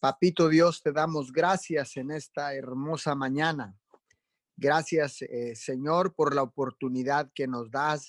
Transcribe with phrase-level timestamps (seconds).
[0.00, 3.76] Papito Dios, te damos gracias en esta hermosa mañana.
[4.56, 8.08] Gracias, eh, Señor, por la oportunidad que nos das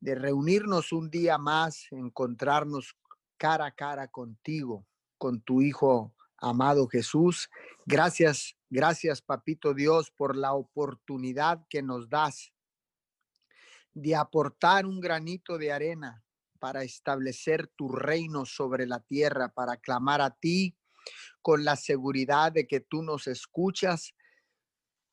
[0.00, 2.94] de reunirnos un día más, encontrarnos
[3.38, 4.86] cara a cara contigo,
[5.16, 7.48] con tu Hijo amado Jesús.
[7.86, 12.52] Gracias, gracias, Papito Dios, por la oportunidad que nos das
[13.94, 16.22] de aportar un granito de arena
[16.62, 20.78] para establecer tu reino sobre la tierra, para clamar a ti
[21.40, 24.14] con la seguridad de que tú nos escuchas,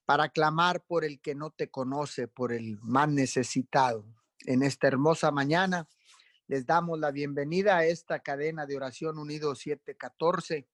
[0.06, 4.06] para clamar por el que no te conoce, por el más necesitado.
[4.46, 5.90] En esta hermosa mañana
[6.46, 10.68] les damos la bienvenida a esta cadena de oración unido 714.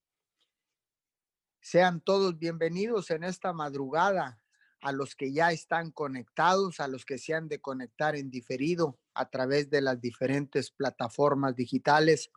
[1.62, 4.44] Sean todos bienvenidos en esta madrugada
[4.82, 9.00] a los que ya están conectados, a los que se han de conectar en diferido
[9.16, 12.32] a través de las diferentes plataformas digitales,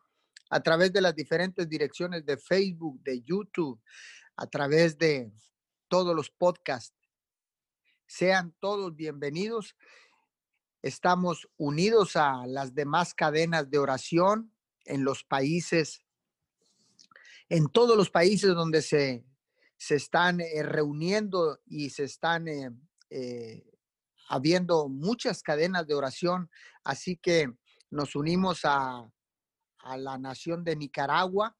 [0.51, 3.81] a través de las diferentes direcciones de Facebook, de YouTube,
[4.37, 5.31] a través de
[5.89, 6.97] todos los podcasts.
[8.07, 9.77] Sean todos bienvenidos.
[10.81, 14.53] Estamos unidos a las demás cadenas de oración
[14.85, 16.05] en los países,
[17.49, 19.29] en todos los países donde se
[19.79, 22.71] se están eh, reuniendo y se están eh,
[23.11, 23.68] eh,
[24.29, 26.51] habiendo muchas cadenas de oración.
[26.85, 27.53] Así que
[27.91, 29.11] nos unimos a,
[29.79, 31.57] a la nación de Nicaragua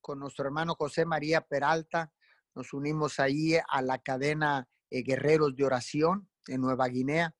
[0.00, 2.12] con nuestro hermano José María Peralta.
[2.54, 7.34] Nos unimos ahí a la cadena Guerreros de Oración en Nueva Guinea.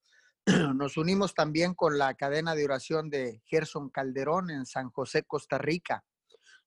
[0.75, 5.59] Nos unimos también con la cadena de oración de Gerson Calderón en San José, Costa
[5.59, 6.05] Rica.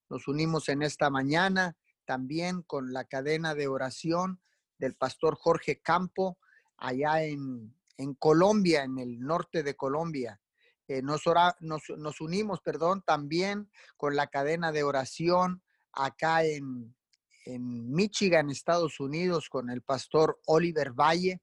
[0.08, 4.40] Nos unimos en esta mañana también con la cadena de oración
[4.78, 6.38] del pastor Jorge Campo
[6.76, 7.74] allá en,
[8.14, 10.40] Colombia, en el norte de Colombia.
[10.88, 11.22] Eh, nos,
[11.60, 15.62] nos, unimos, perdón, también con la cadena de oración
[15.92, 16.96] acá en,
[17.44, 21.40] en Michigan, Estados Unidos, con el pastor Oliver Valle.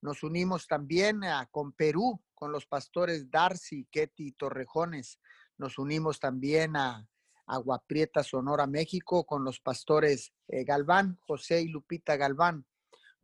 [0.00, 5.18] Nos unimos también con Perú, con los pastores Darcy, Ketty Torrejones.
[5.56, 7.08] Nos unimos también a,
[7.46, 12.64] Agua Prieta, Sonora, México, con los pastores eh, Galván, José y Lupita Galván.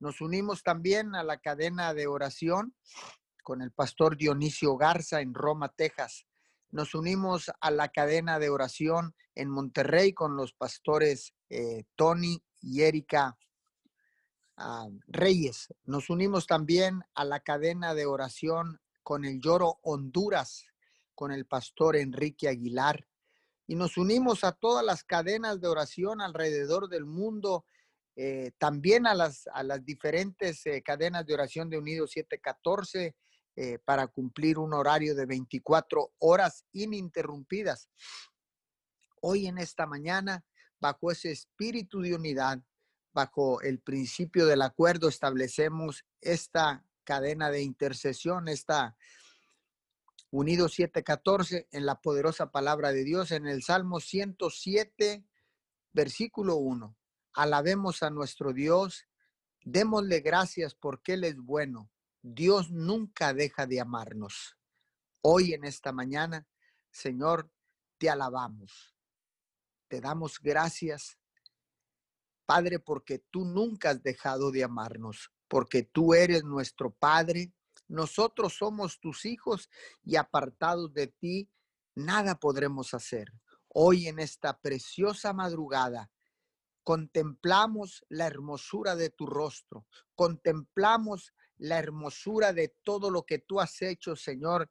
[0.00, 2.74] Nos unimos también a la cadena de oración
[3.44, 6.26] con el pastor Dionisio Garza en Roma, Texas.
[6.70, 12.82] Nos unimos a la cadena de oración en Monterrey con los pastores eh, Tony y
[12.82, 13.38] Erika
[14.56, 15.68] ah, Reyes.
[15.84, 20.64] Nos unimos también a la cadena de oración con el Lloro Honduras,
[21.14, 23.06] con el pastor Enrique Aguilar
[23.70, 27.64] y nos unimos a todas las cadenas de oración alrededor del mundo,
[28.16, 33.14] eh, también a las, a las diferentes eh, cadenas de oración de Unidos 714
[33.56, 37.88] eh, para cumplir un horario de 24 horas ininterrumpidas.
[39.22, 40.44] Hoy en esta mañana,
[40.80, 42.60] bajo ese espíritu de unidad,
[43.12, 48.96] bajo el principio del acuerdo, establecemos esta cadena de intercesión, esta
[50.32, 55.24] Unidos 7:14 en la poderosa palabra de Dios en el Salmo 107,
[55.92, 56.96] versículo 1.
[57.32, 59.06] Alabemos a nuestro Dios,
[59.62, 61.90] démosle gracias porque Él es bueno.
[62.22, 64.56] Dios nunca deja de amarnos.
[65.22, 66.46] Hoy en esta mañana,
[66.90, 67.50] Señor,
[67.98, 68.94] te alabamos.
[69.88, 71.18] Te damos gracias,
[72.46, 77.52] Padre, porque tú nunca has dejado de amarnos, porque tú eres nuestro Padre,
[77.88, 79.68] nosotros somos tus hijos
[80.04, 81.50] y apartados de ti,
[81.94, 83.32] nada podremos hacer.
[83.68, 86.10] Hoy en esta preciosa madrugada,
[86.82, 93.82] contemplamos la hermosura de tu rostro, contemplamos la hermosura de todo lo que tú has
[93.82, 94.70] hecho, Señor,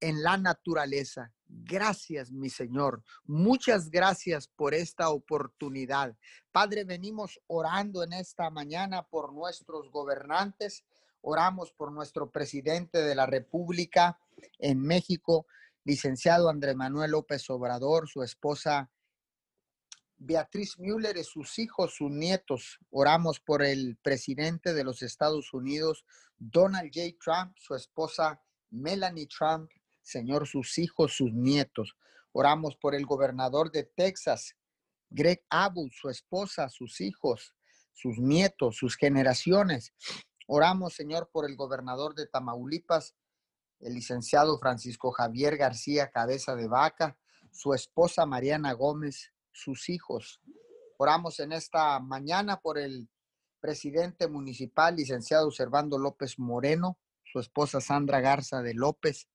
[0.00, 1.32] en la naturaleza.
[1.48, 3.02] Gracias, mi Señor.
[3.24, 6.16] Muchas gracias por esta oportunidad.
[6.52, 10.84] Padre, venimos orando en esta mañana por nuestros gobernantes,
[11.28, 14.16] Oramos por nuestro presidente de la República
[14.60, 15.48] en México,
[15.82, 18.92] licenciado Andrés Manuel López Obrador, su esposa
[20.18, 22.78] Beatriz Müller y sus hijos, sus nietos.
[22.90, 26.04] Oramos por el presidente de los Estados Unidos,
[26.38, 27.16] Donald J.
[27.22, 28.40] Trump, su esposa
[28.70, 29.70] Melanie Trump,
[30.02, 31.96] Señor, sus hijos, sus nietos.
[32.32, 34.56] Oramos por el gobernador de Texas,
[35.10, 37.54] Greg Abbott, su esposa, sus hijos,
[37.92, 39.94] sus nietos, sus generaciones.
[40.46, 43.14] Oramos, Señor, por el gobernador de Tamaulipas,
[43.80, 47.18] el licenciado Francisco Javier García Cabeza de Vaca,
[47.50, 50.40] su esposa Mariana Gómez, sus hijos.
[50.98, 53.08] Oramos en esta mañana por el
[53.60, 59.28] presidente municipal, licenciado Servando López Moreno, su esposa Sandra Garza de López,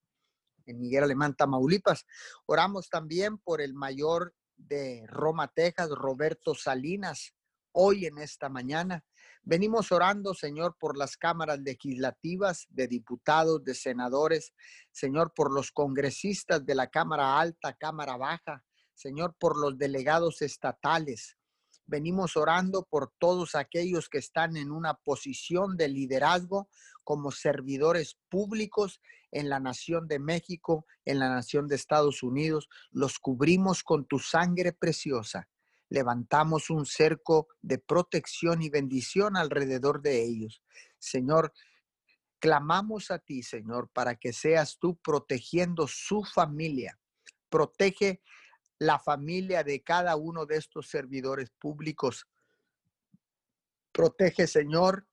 [0.66, 2.06] en Miguel Alemán, Tamaulipas.
[2.46, 7.34] Oramos también por el mayor de Roma, Texas, Roberto Salinas,
[7.74, 9.04] hoy en esta mañana.
[9.44, 14.54] Venimos orando, Señor, por las cámaras legislativas de diputados, de senadores,
[14.92, 21.38] Señor, por los congresistas de la Cámara Alta, Cámara Baja, Señor, por los delegados estatales.
[21.86, 26.70] Venimos orando por todos aquellos que están en una posición de liderazgo
[27.04, 29.02] como servidores públicos
[29.32, 32.70] en la nación de México, en la nación de Estados Unidos.
[32.92, 35.50] Los cubrimos con tu sangre preciosa.
[35.90, 40.64] Levantamos un cerco de protección y bendición alrededor de ellos.
[41.00, 41.52] Señor,
[42.40, 46.98] clamamos a ti, Señor, para que seas tú protegiendo su familia.
[47.50, 48.22] Protege
[48.82, 52.28] la familia de cada uno de estos servidores públicos.
[53.92, 55.08] Protege, Señor,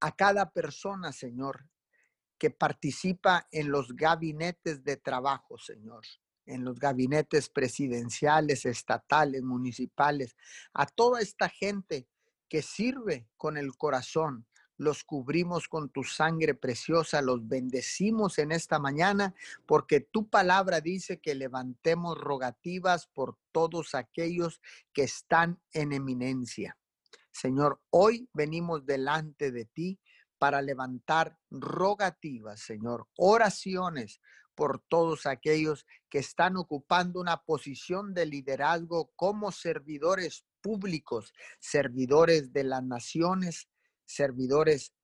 [0.00, 1.68] a cada persona, Señor,
[2.38, 6.06] que participa en los gabinetes de trabajo, Señor,
[6.46, 10.36] en los gabinetes presidenciales, estatales, municipales,
[10.72, 12.08] a toda esta gente
[12.48, 14.47] que sirve con el corazón,
[14.78, 19.34] los cubrimos con tu sangre preciosa, los bendecimos en esta mañana,
[19.66, 26.78] porque tu palabra dice que levantemos rogativas por todos aquellos que están en eminencia.
[27.32, 30.00] Señor, hoy venimos delante de ti
[30.38, 34.20] para levantar rogativas, Señor, oraciones
[34.54, 42.64] por todos aquellos que están ocupando una posición de liderazgo como servidores públicos, servidores de
[42.64, 43.68] las naciones,
[44.08, 44.94] servidores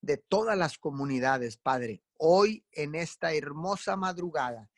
[0.00, 2.02] de todas las comunidades, Padre.
[2.16, 4.70] Hoy en esta hermosa madrugada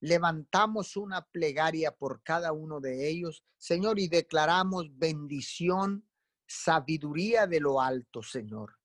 [0.00, 6.06] levantamos una plegaria por cada uno de ellos, Señor, y declaramos bendición,
[6.46, 8.78] sabiduría de lo alto, Señor.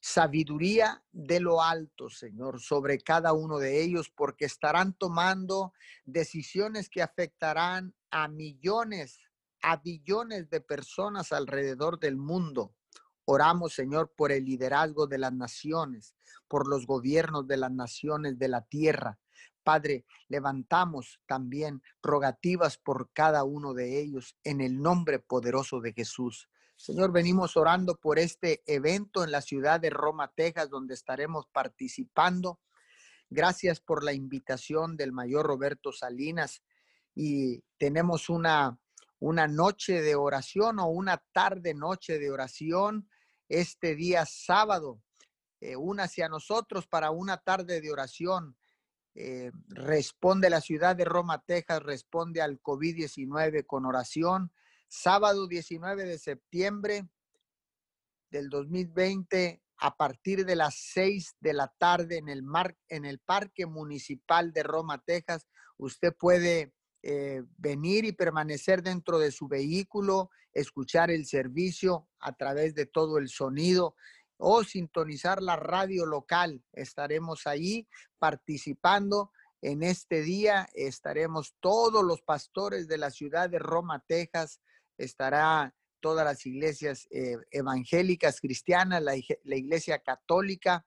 [0.00, 5.72] Sabiduría de lo alto, Señor, sobre cada uno de ellos, porque estarán tomando
[6.04, 9.18] decisiones que afectarán a millones,
[9.62, 12.74] a billones de personas alrededor del mundo.
[13.26, 16.14] Oramos, Señor, por el liderazgo de las naciones,
[16.48, 19.18] por los gobiernos de las naciones de la tierra.
[19.62, 26.50] Padre, levantamos también rogativas por cada uno de ellos en el nombre poderoso de Jesús.
[26.76, 32.60] Señor, venimos orando por este evento en la ciudad de Roma, Texas, donde estaremos participando.
[33.30, 36.62] Gracias por la invitación del mayor Roberto Salinas
[37.14, 38.78] y tenemos una,
[39.18, 43.08] una noche de oración o una tarde noche de oración
[43.48, 45.00] este día sábado.
[45.60, 48.56] Eh, una hacia nosotros para una tarde de oración.
[49.14, 54.52] Eh, responde la ciudad de Roma, Texas, responde al COVID-19 con oración.
[54.88, 57.08] Sábado 19 de septiembre
[58.30, 63.18] del 2020 a partir de las 6 de la tarde en el, mar, en el
[63.18, 65.46] Parque Municipal de Roma, Texas.
[65.76, 66.72] Usted puede
[67.06, 73.18] eh, venir y permanecer dentro de su vehículo, escuchar el servicio a través de todo
[73.18, 73.94] el sonido
[74.38, 76.64] o sintonizar la radio local.
[76.72, 77.86] Estaremos ahí
[78.18, 80.66] participando en este día.
[80.72, 84.62] Estaremos todos los pastores de la ciudad de Roma, Texas.
[84.96, 90.86] Estará todas las iglesias eh, evangélicas, cristianas, la iglesia católica.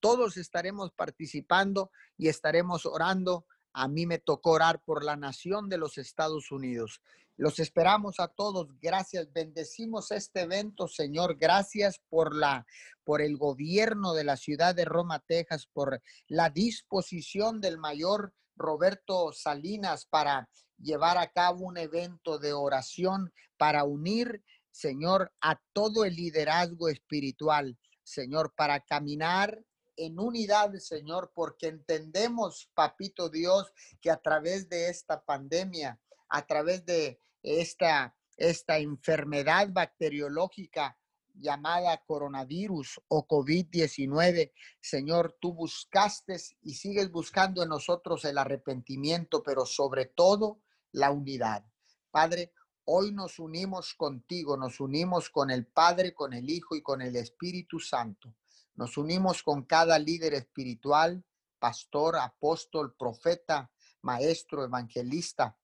[0.00, 5.78] Todos estaremos participando y estaremos orando a mí me tocó orar por la nación de
[5.78, 7.00] los Estados Unidos.
[7.36, 8.68] Los esperamos a todos.
[8.80, 9.32] Gracias.
[9.32, 11.36] Bendecimos este evento, Señor.
[11.38, 12.66] Gracias por la
[13.04, 19.32] por el gobierno de la ciudad de Roma, Texas, por la disposición del mayor Roberto
[19.32, 26.16] Salinas para llevar a cabo un evento de oración para unir, Señor, a todo el
[26.16, 29.58] liderazgo espiritual, Señor, para caminar
[29.98, 36.86] en unidad, Señor, porque entendemos, Papito Dios, que a través de esta pandemia, a través
[36.86, 40.96] de esta, esta enfermedad bacteriológica
[41.34, 49.66] llamada coronavirus o COVID-19, Señor, tú buscaste y sigues buscando en nosotros el arrepentimiento, pero
[49.66, 50.60] sobre todo
[50.92, 51.64] la unidad.
[52.10, 52.52] Padre,
[52.84, 57.16] hoy nos unimos contigo, nos unimos con el Padre, con el Hijo y con el
[57.16, 58.34] Espíritu Santo
[58.78, 61.24] nos unimos con cada líder espiritual,
[61.58, 65.58] pastor, apóstol, profeta, maestro, evangelista.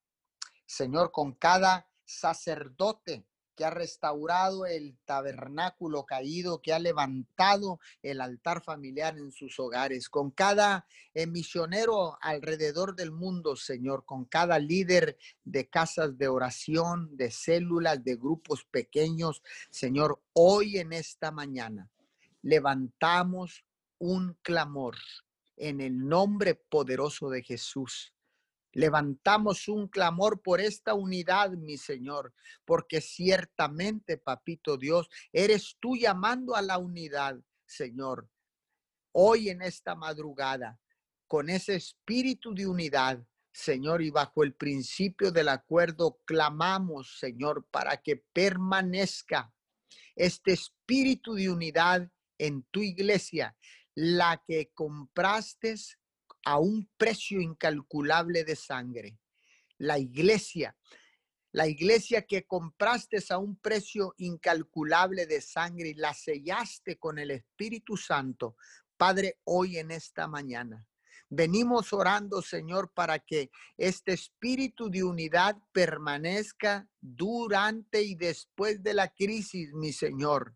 [0.67, 8.65] Señor, con cada sacerdote que ha restaurado el tabernáculo caído, que ha levantado el altar
[8.65, 10.85] familiar en sus hogares, con cada
[11.29, 18.17] misionero alrededor del mundo, Señor, con cada líder de casas de oración, de células, de
[18.17, 19.41] grupos pequeños,
[19.71, 21.89] Señor, hoy en esta mañana
[22.45, 23.65] levantamos
[23.99, 24.97] un clamor
[25.57, 28.15] en el nombre poderoso de Jesús.
[28.73, 32.35] Levantamos un clamor por esta unidad, mi Señor,
[32.67, 38.29] porque ciertamente, papito Dios, eres tú llamando a la unidad, Señor.
[39.13, 40.79] Hoy en esta madrugada,
[41.27, 48.03] con ese espíritu de unidad, Señor, y bajo el principio del acuerdo, clamamos, Señor, para
[48.03, 49.55] que permanezca
[50.15, 53.57] este espíritu de unidad en tu iglesia,
[53.95, 55.75] la que compraste
[56.45, 59.19] a un precio incalculable de sangre.
[59.79, 60.77] La iglesia,
[61.53, 67.31] la iglesia que compraste a un precio incalculable de sangre y la sellaste con el
[67.31, 68.57] Espíritu Santo.
[68.97, 70.87] Padre, hoy en esta mañana.
[71.31, 79.09] Venimos orando, Señor, para que este espíritu de unidad permanezca durante y después de la
[79.09, 80.55] crisis, mi Señor.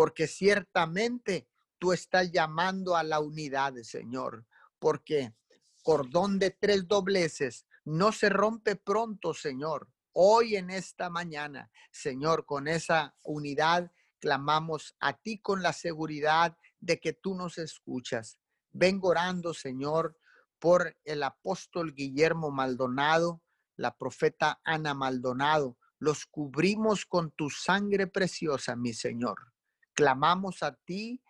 [0.00, 1.46] Porque ciertamente
[1.78, 4.46] tú estás llamando a la unidad, Señor
[4.80, 5.34] porque
[5.82, 9.88] cordón de tres dobleces no se rompe pronto, Señor.
[10.12, 16.98] Hoy en esta mañana, Señor, con esa unidad clamamos a ti con la seguridad de
[16.98, 18.38] que tú nos escuchas.
[18.72, 20.18] Vengo orando, Señor,
[20.58, 23.42] por el apóstol Guillermo Maldonado,
[23.76, 25.76] la profeta Ana Maldonado.
[25.98, 29.52] Los cubrimos con tu sangre preciosa, mi Señor.
[29.94, 31.22] Clamamos a ti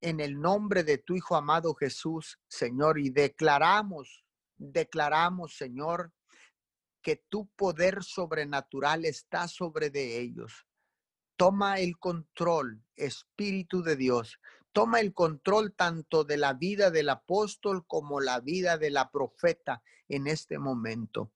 [0.00, 4.24] en el nombre de tu Hijo amado Jesús, Señor, y declaramos,
[4.56, 6.12] declaramos, Señor,
[7.02, 10.66] que tu poder sobrenatural está sobre de ellos.
[11.36, 14.38] Toma el control, Espíritu de Dios.
[14.72, 19.82] Toma el control tanto de la vida del apóstol como la vida de la profeta
[20.08, 21.32] en este momento.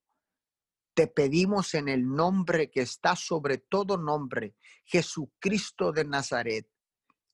[0.97, 6.67] Te pedimos en el nombre que está sobre todo nombre, Jesucristo de Nazaret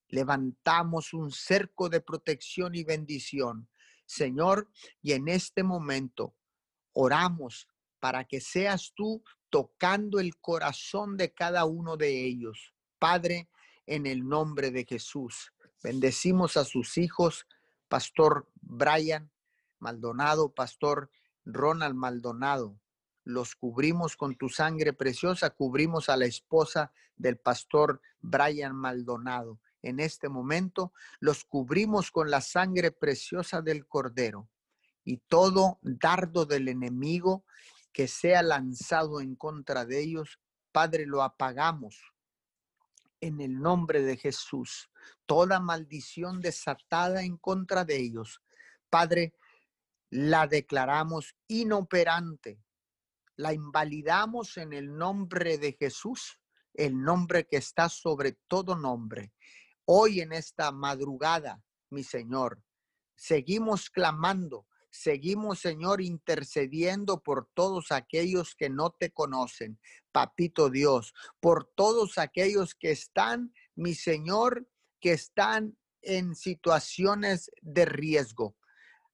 [0.09, 3.69] levantamos un cerco de protección y bendición.
[4.05, 4.69] Señor,
[5.01, 6.35] y en este momento
[6.91, 7.69] oramos
[8.01, 12.73] para que seas tú tocando el corazón de cada uno de ellos.
[12.99, 13.47] Padre,
[13.85, 17.47] en el nombre de Jesús, bendecimos a sus hijos,
[17.87, 19.31] Pastor Brian
[19.79, 21.09] Maldonado, Pastor
[21.45, 22.82] Ronald Maldonado.
[23.23, 29.99] Los cubrimos con tu sangre preciosa, cubrimos a la esposa del pastor Brian Maldonado en
[29.99, 34.49] este momento, los cubrimos con la sangre preciosa del Cordero
[35.03, 37.45] y todo dardo del enemigo
[37.91, 40.39] que sea lanzado en contra de ellos,
[40.71, 42.13] Padre, lo apagamos
[43.19, 44.89] en el nombre de Jesús.
[45.25, 48.41] Toda maldición desatada en contra de ellos,
[48.89, 49.33] Padre,
[50.09, 52.59] la declaramos inoperante,
[53.35, 56.39] la invalidamos en el nombre de Jesús,
[56.73, 59.33] el nombre que está sobre todo nombre
[59.85, 62.63] Hoy en esta madrugada, mi Señor,
[63.17, 69.77] seguimos clamando, seguimos, Señor, intercediendo por todos aquellos que no te conocen,
[70.13, 74.69] Papito Dios, por todos aquellos que están, mi Señor,
[75.01, 78.55] que están en situaciones de riesgo.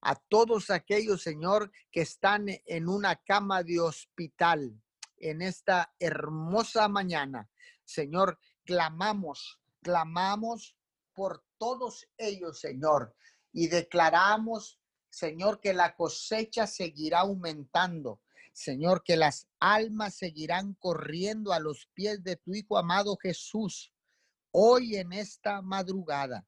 [0.02, 4.82] A todos aquellos, Señor, que están en una cama de hospital
[5.18, 7.50] en esta hermosa mañana.
[7.84, 10.76] Señor, clamamos clamamos
[11.14, 13.16] por todos ellos, Señor,
[13.52, 14.80] y declaramos,
[15.10, 18.22] Señor, que la cosecha seguirá aumentando.
[18.54, 23.94] Señor, que las almas seguirán corriendo a los pies de tu Hijo amado Jesús.
[24.52, 26.46] Hoy en esta madrugada,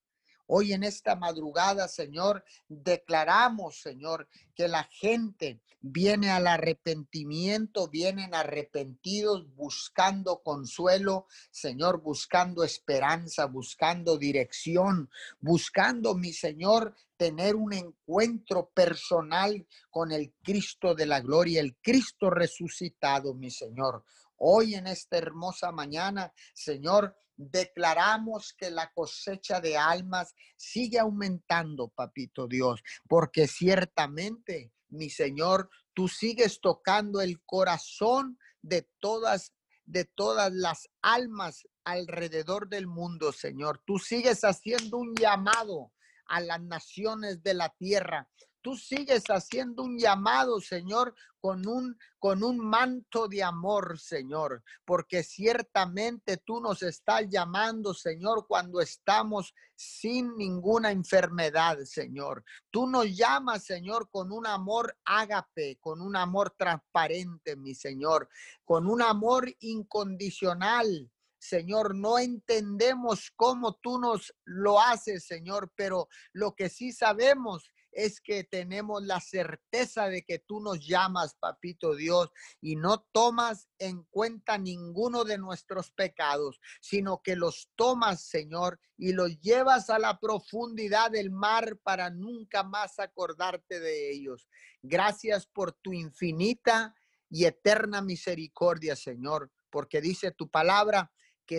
[0.54, 9.48] Hoy en esta madrugada, Señor, declaramos, Señor, que la gente viene al arrepentimiento, vienen arrepentidos
[9.56, 20.12] buscando consuelo, Señor, buscando esperanza, buscando dirección, buscando, mi Señor, tener un encuentro personal con
[20.12, 24.04] el Cristo de la gloria, el Cristo resucitado, mi Señor.
[24.44, 32.48] Hoy en esta hermosa mañana, Señor, declaramos que la cosecha de almas sigue aumentando, papito
[32.48, 39.54] Dios, porque ciertamente, mi Señor, tú sigues tocando el corazón de todas
[39.86, 43.84] de todas las almas alrededor del mundo, Señor.
[43.86, 45.92] Tú sigues haciendo un llamado
[46.26, 48.28] a las naciones de la tierra
[48.62, 55.24] tú sigues haciendo un llamado, Señor, con un, con un manto de amor, Señor, porque
[55.24, 62.44] ciertamente tú nos estás llamando, Señor, cuando estamos sin ninguna enfermedad, Señor.
[62.70, 68.30] Tú nos llamas, Señor, con un amor ágape, con un amor transparente, mi Señor,
[68.64, 71.12] con un amor incondicional.
[71.40, 78.22] Señor, no entendemos cómo tú nos lo haces, Señor, pero lo que sí sabemos es
[78.22, 82.30] que tenemos la certeza de que tú nos llamas, papito Dios,
[82.62, 89.14] y no tomas en cuenta ninguno de nuestros pecados, sino que los tomas, Señor, y
[89.14, 94.48] los llevas a la profundidad del mar para nunca más acordarte de ellos.
[94.82, 96.96] Gracias por tu infinita
[97.30, 101.12] y eterna misericordia, Señor, porque dice tu palabra
[101.46, 101.58] que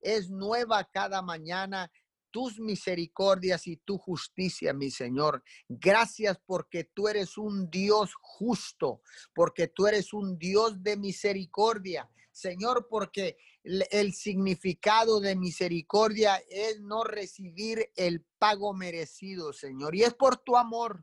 [0.00, 1.90] es, nueva cada mañana
[2.30, 5.42] tus misericordias y tu justicia, mi Señor.
[5.68, 9.02] Gracias porque tú eres un Dios justo,
[9.34, 12.08] porque tú eres un Dios de misericordia.
[12.38, 19.96] Señor, porque el, significado de misericordia es no recibir el pago merecido, Señor.
[19.96, 21.02] Y es por tu amor,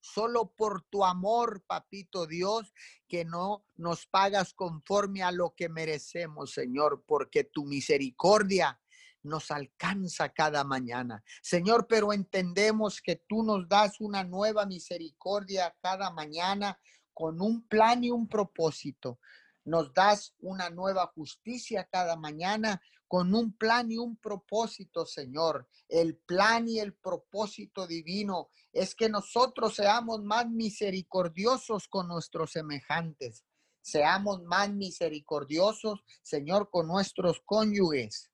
[0.00, 2.72] solo por tu amor, papito Dios,
[3.08, 8.80] que no nos pagas conforme a lo que merecemos, Señor, porque tu misericordia
[9.22, 11.22] nos alcanza cada mañana.
[11.42, 16.78] Señor, pero entendemos que tú nos das una nueva misericordia cada mañana
[17.12, 19.18] con un plan y un propósito.
[19.64, 25.68] Nos das una nueva justicia cada mañana con un plan y un propósito, Señor.
[25.88, 33.44] El plan y el propósito divino es que nosotros seamos más misericordiosos con nuestros semejantes.
[33.82, 38.30] Seamos más misericordiosos, Señor, con nuestros cónyuges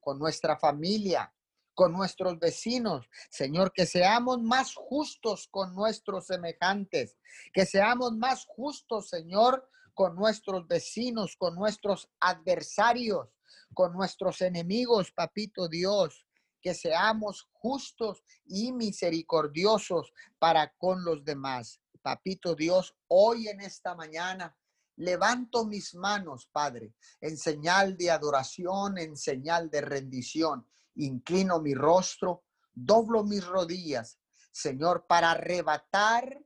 [0.00, 1.32] con nuestra familia,
[1.74, 3.08] con nuestros vecinos.
[3.30, 7.16] Señor, que seamos más justos con nuestros semejantes,
[7.52, 13.28] que seamos más justos, Señor, con nuestros vecinos, con nuestros adversarios,
[13.74, 16.26] con nuestros enemigos, papito Dios,
[16.60, 21.80] que seamos justos y misericordiosos para con los demás.
[22.02, 24.56] Papito Dios, hoy en esta mañana
[25.00, 26.92] Levanto mis manos, Padre,
[27.22, 30.68] en señal de adoración, en señal de rendición.
[30.96, 34.18] Inclino mi rostro, doblo mis rodillas,
[34.52, 36.44] Señor, para arrebatar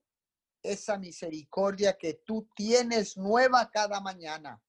[0.63, 4.63] esa misericordia que tú tienes nueva cada mañana.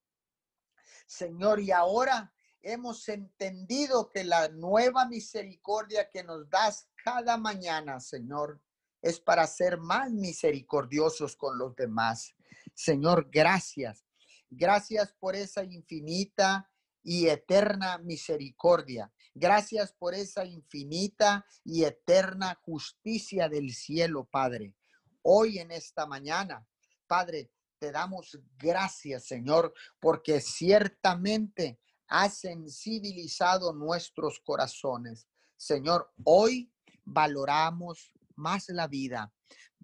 [1.06, 2.34] Señor, y ahora
[2.64, 8.60] hemos entendido que la nueva misericordia que nos das cada mañana, Señor,
[9.00, 12.35] es para ser más misericordiosos con los demás.
[12.74, 14.06] Señor, gracias.
[14.50, 16.70] Gracias por esa infinita
[17.04, 19.12] y eterna misericordia.
[19.34, 24.76] Gracias por esa infinita y eterna justicia del cielo, Padre.
[25.22, 26.66] Hoy en esta mañana,
[27.08, 35.28] Padre, te damos gracias, Señor, porque ciertamente has sensibilizado nuestros corazones.
[35.58, 36.72] Señor, hoy
[37.04, 39.34] valoramos más la vida,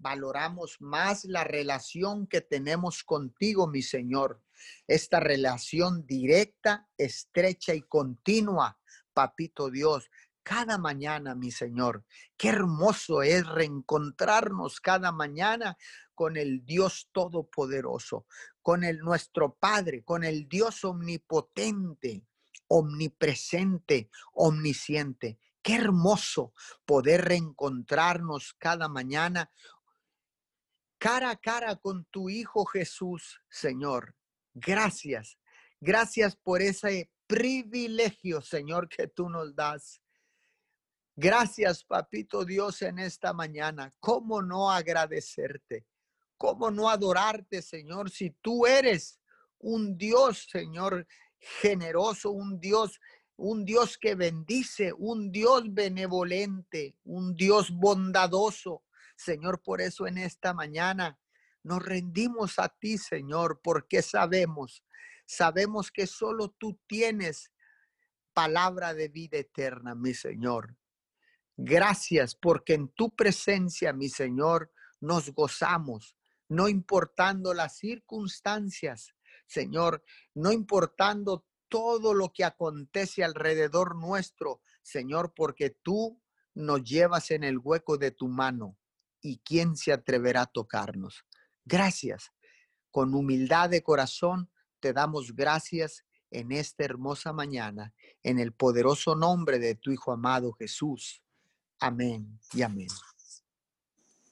[0.02, 4.42] valoramos más la relación que tenemos contigo, mi Señor.
[4.86, 8.78] Esta relación directa, estrecha y continua,
[9.14, 10.10] papito Dios,
[10.42, 12.04] cada mañana, mi Señor.
[12.36, 15.76] Qué hermoso es reencontrarnos cada mañana
[16.14, 18.26] con el Dios Todopoderoso,
[18.60, 22.24] con el nuestro Padre, con el Dios omnipotente,
[22.66, 25.38] omnipresente, omnisciente.
[25.62, 26.52] Qué hermoso
[26.84, 29.50] poder reencontrarnos cada mañana
[31.02, 34.14] cara a cara con tu Hijo Jesús, Señor.
[34.54, 35.36] Gracias.
[35.80, 40.00] Gracias por ese privilegio, Señor, que tú nos das.
[41.16, 43.92] Gracias, Papito Dios, en esta mañana.
[43.98, 45.84] ¿Cómo no agradecerte?
[46.36, 49.20] ¿Cómo no adorarte, Señor, si tú eres
[49.58, 53.00] un Dios, Señor, generoso, un Dios,
[53.36, 58.84] un Dios que bendice, un Dios benevolente, un Dios bondadoso,
[59.22, 61.18] Señor, por eso en esta mañana
[61.62, 64.84] nos rendimos a ti, Señor, porque sabemos,
[65.26, 67.52] sabemos que solo tú tienes
[68.32, 70.76] palabra de vida eterna, mi Señor.
[71.56, 76.16] Gracias porque en tu presencia, mi Señor, nos gozamos,
[76.48, 79.14] no importando las circunstancias,
[79.46, 80.02] Señor,
[80.34, 86.20] no importando todo lo que acontece alrededor nuestro, Señor, porque tú
[86.54, 88.76] nos llevas en el hueco de tu mano
[89.22, 91.24] y quién se atreverá a tocarnos.
[91.64, 92.32] Gracias.
[92.90, 99.58] Con humildad de corazón te damos gracias en esta hermosa mañana, en el poderoso nombre
[99.58, 101.22] de tu Hijo amado Jesús.
[101.78, 102.88] Amén y amén.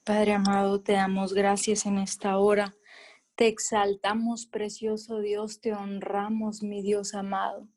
[0.03, 2.75] Padre amado, te damos gracias en esta hora.
[3.35, 7.67] Te exaltamos, precioso Dios, te honramos, mi Dios amado.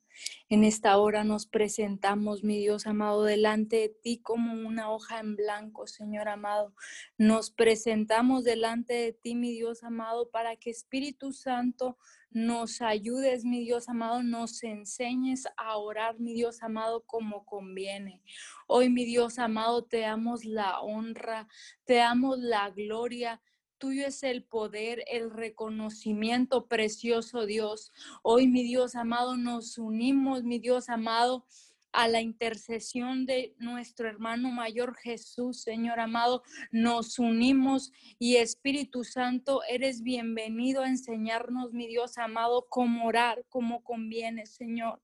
[0.48, 5.36] En esta hora nos presentamos, mi Dios amado, delante de ti como una hoja en
[5.36, 6.74] blanco, Señor amado.
[7.18, 11.98] Nos presentamos delante de ti, mi Dios amado, para que Espíritu Santo
[12.30, 18.22] nos ayudes, mi Dios amado, nos enseñes a orar, mi Dios amado, como conviene.
[18.66, 21.48] Hoy, mi Dios amado, te damos la honra,
[21.84, 23.40] te damos la gloria
[23.78, 27.92] tuyo es el poder, el reconocimiento precioso, Dios.
[28.22, 31.46] Hoy, mi Dios amado, nos unimos, mi Dios amado,
[31.94, 39.62] a la intercesión de nuestro hermano mayor Jesús, Señor amado, nos unimos y Espíritu Santo,
[39.68, 45.00] eres bienvenido a enseñarnos, mi Dios amado, cómo orar, como conviene, Señor.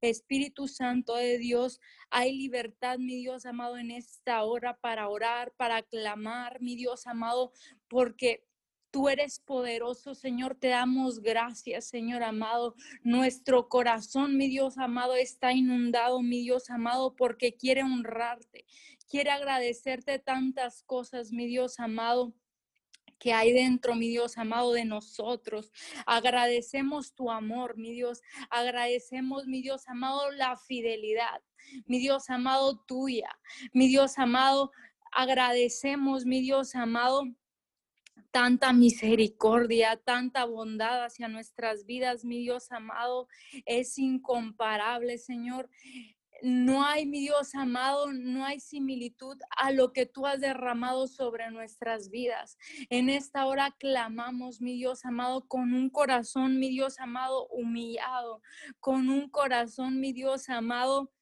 [0.00, 5.82] Espíritu Santo de Dios, hay libertad, mi Dios amado, en esta hora para orar, para
[5.82, 7.52] clamar, mi Dios amado,
[7.86, 8.49] porque
[8.90, 10.56] Tú eres poderoso, Señor.
[10.56, 12.74] Te damos gracias, Señor amado.
[13.04, 18.66] Nuestro corazón, mi Dios amado, está inundado, mi Dios amado, porque quiere honrarte,
[19.08, 22.34] quiere agradecerte tantas cosas, mi Dios amado
[23.20, 25.70] que hay dentro, mi Dios amado, de nosotros.
[26.06, 28.22] Agradecemos tu amor, mi Dios.
[28.48, 31.42] Agradecemos, mi Dios amado, la fidelidad,
[31.86, 33.28] mi Dios amado, tuya.
[33.72, 34.72] Mi Dios amado,
[35.12, 37.24] agradecemos, mi Dios amado,
[38.30, 43.28] tanta misericordia, tanta bondad hacia nuestras vidas, mi Dios amado,
[43.66, 45.68] es incomparable, Señor.
[46.42, 51.50] No hay, mi Dios amado, no hay similitud a lo que tú has derramado sobre
[51.50, 52.56] nuestras vidas.
[52.88, 58.40] En esta hora clamamos, mi Dios amado, con un corazón, mi Dios amado, humillado,
[58.78, 61.12] con un corazón, mi Dios amado,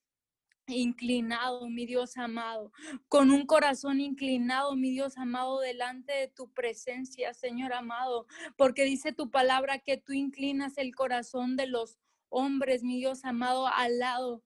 [0.68, 2.72] inclinado, mi Dios amado,
[3.08, 8.26] con un corazón inclinado, mi Dios amado, delante de tu presencia, Señor amado,
[8.56, 13.66] porque dice tu palabra que tú inclinas el corazón de los hombres, mi Dios amado,
[13.66, 14.42] al lado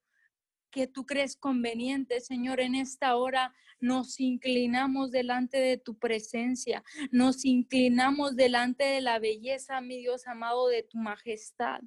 [0.70, 7.44] que tú crees conveniente, Señor, en esta hora nos inclinamos delante de tu presencia, nos
[7.44, 11.80] inclinamos delante de la belleza, mi Dios amado, de tu majestad.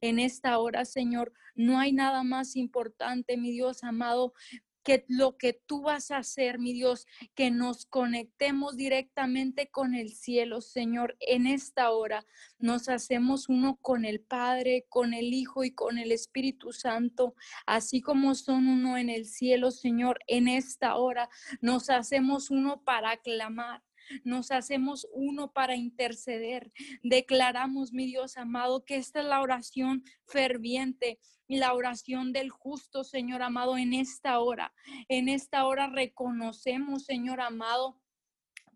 [0.00, 4.34] En esta hora, Señor, no hay nada más importante, mi Dios amado,
[4.88, 10.08] que lo que tú vas a hacer, mi Dios, que nos conectemos directamente con el
[10.08, 11.14] cielo, Señor.
[11.20, 12.24] En esta hora
[12.58, 17.34] nos hacemos uno con el Padre, con el Hijo y con el Espíritu Santo,
[17.66, 20.20] así como son uno en el cielo, Señor.
[20.26, 21.28] En esta hora
[21.60, 23.82] nos hacemos uno para clamar
[24.24, 26.72] nos hacemos uno para interceder.
[27.02, 31.18] Declaramos, mi Dios amado, que esta es la oración ferviente
[31.48, 34.74] la oración del justo, Señor amado, en esta hora.
[35.08, 37.98] En esta hora reconocemos, Señor amado,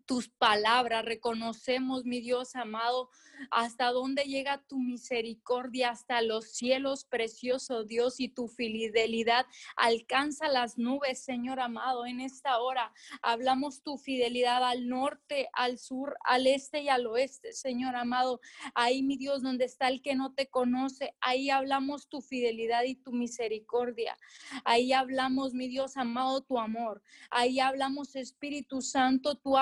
[0.05, 3.09] tus palabras, reconocemos, mi Dios amado,
[3.51, 10.77] hasta dónde llega tu misericordia, hasta los cielos, precioso Dios, y tu fidelidad alcanza las
[10.77, 12.93] nubes, Señor amado, en esta hora.
[13.21, 18.39] Hablamos tu fidelidad al norte, al sur, al este y al oeste, Señor amado.
[18.75, 22.95] Ahí, mi Dios, donde está el que no te conoce, ahí hablamos tu fidelidad y
[22.95, 24.17] tu misericordia.
[24.65, 27.01] Ahí hablamos, mi Dios amado, tu amor.
[27.29, 29.57] Ahí hablamos, Espíritu Santo, tu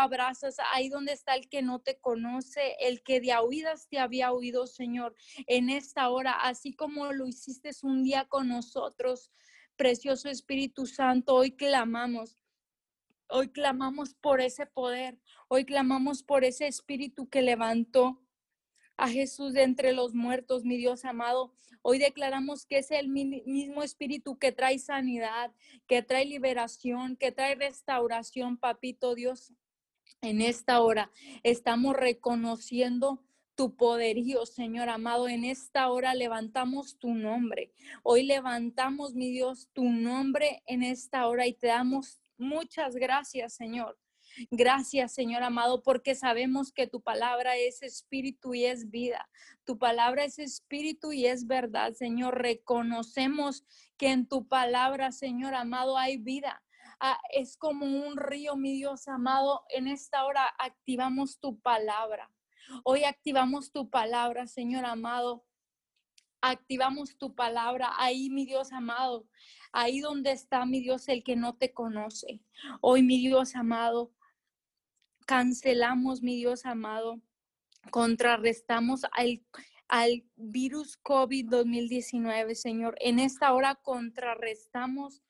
[0.74, 4.68] Ahí donde está el que no te conoce, el que de oído te había oído,
[4.68, 5.16] Señor,
[5.48, 9.32] en esta hora, así como lo hiciste un día con nosotros.
[9.76, 12.38] Precioso Espíritu Santo, hoy clamamos.
[13.28, 15.18] Hoy clamamos por ese poder.
[15.48, 18.22] Hoy clamamos por ese espíritu que levantó
[18.98, 21.54] a Jesús de entre los muertos, mi Dios amado.
[21.82, 25.52] Hoy declaramos que es el mismo espíritu que trae sanidad,
[25.88, 29.54] que trae liberación, que trae restauración, papito Dios.
[30.22, 31.12] En esta hora
[31.44, 33.24] estamos reconociendo
[33.56, 35.28] tu poderío, Señor amado.
[35.28, 37.72] En esta hora levantamos tu nombre.
[38.04, 43.98] Hoy levantamos, mi Dios, tu nombre en esta hora y te damos muchas gracias, Señor.
[44.50, 49.30] Gracias, Señor amado, porque sabemos que tu palabra es espíritu y es vida.
[49.66, 52.42] Tu palabra es espíritu y es verdad, Señor.
[52.42, 53.66] Reconocemos
[53.98, 56.64] que en tu palabra, Señor amado, hay vida.
[57.04, 59.64] Ah, es como un río, mi Dios amado.
[59.70, 62.32] En esta hora activamos tu palabra.
[62.84, 65.44] Hoy activamos tu palabra, Señor amado.
[66.42, 69.28] Activamos tu palabra ahí, mi Dios amado.
[69.72, 72.44] Ahí donde está, mi Dios, el que no te conoce.
[72.82, 74.14] Hoy, mi Dios amado,
[75.26, 77.20] cancelamos, mi Dios amado.
[77.90, 79.44] Contrarrestamos al,
[79.88, 82.96] al virus COVID 2019, Señor.
[83.00, 85.24] En esta hora contrarrestamos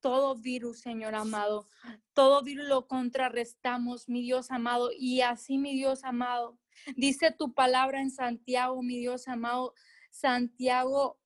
[0.00, 1.66] todo virus, Señor amado.
[2.14, 4.90] Todo virus lo contrarrestamos, mi Dios amado.
[4.96, 6.58] Y así, mi Dios amado,
[6.96, 9.74] Dice tu palabra en Santiago, mi Dios amado,
[10.10, 11.18] Santiago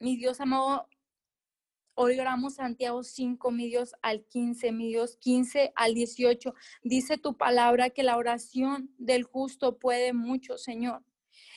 [0.00, 0.88] mi Dios amado,
[1.94, 6.54] Hoy oramos Santiago 5, mi Dios, al 15, mi Dios, 15 al 18.
[6.82, 11.04] Dice tu palabra que la oración del justo puede mucho, Señor.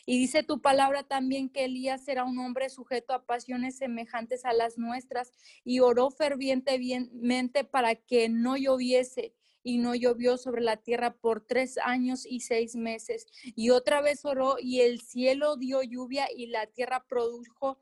[0.05, 4.53] Y dice tu palabra también que Elías era un hombre sujeto a pasiones semejantes a
[4.53, 5.31] las nuestras
[5.63, 11.77] y oró fervientemente para que no lloviese y no llovió sobre la tierra por tres
[11.77, 13.25] años y seis meses.
[13.55, 17.79] Y otra vez oró y el cielo dio lluvia y la tierra produjo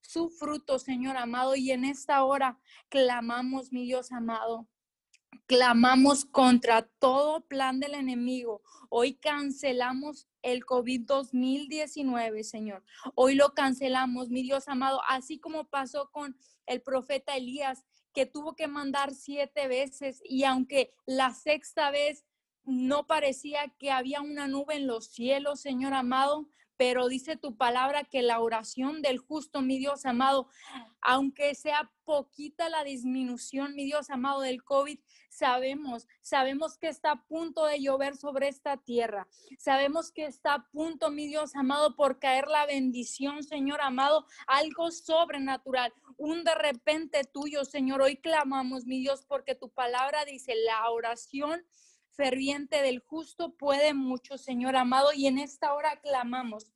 [0.00, 1.56] su fruto, Señor amado.
[1.56, 4.68] Y en esta hora clamamos, mi Dios amado.
[5.46, 8.62] Clamamos contra todo plan del enemigo.
[8.88, 12.84] Hoy cancelamos el COVID 2019, Señor.
[13.16, 18.54] Hoy lo cancelamos, mi Dios amado, así como pasó con el profeta Elías, que tuvo
[18.54, 22.24] que mandar siete veces y aunque la sexta vez
[22.62, 28.04] no parecía que había una nube en los cielos, Señor amado, pero dice tu palabra
[28.04, 30.48] que la oración del justo, mi Dios amado,
[31.00, 37.26] aunque sea poquita la disminución, mi Dios amado, del COVID, sabemos, sabemos que está a
[37.26, 39.28] punto de llover sobre esta tierra.
[39.58, 44.90] Sabemos que está a punto, mi Dios amado, por caer la bendición, Señor amado, algo
[44.90, 48.02] sobrenatural, un de repente tuyo, Señor.
[48.02, 51.64] Hoy clamamos, mi Dios, porque tu palabra dice, la oración
[52.16, 56.72] ferviente del justo puede mucho, Señor amado, y en esta hora clamamos.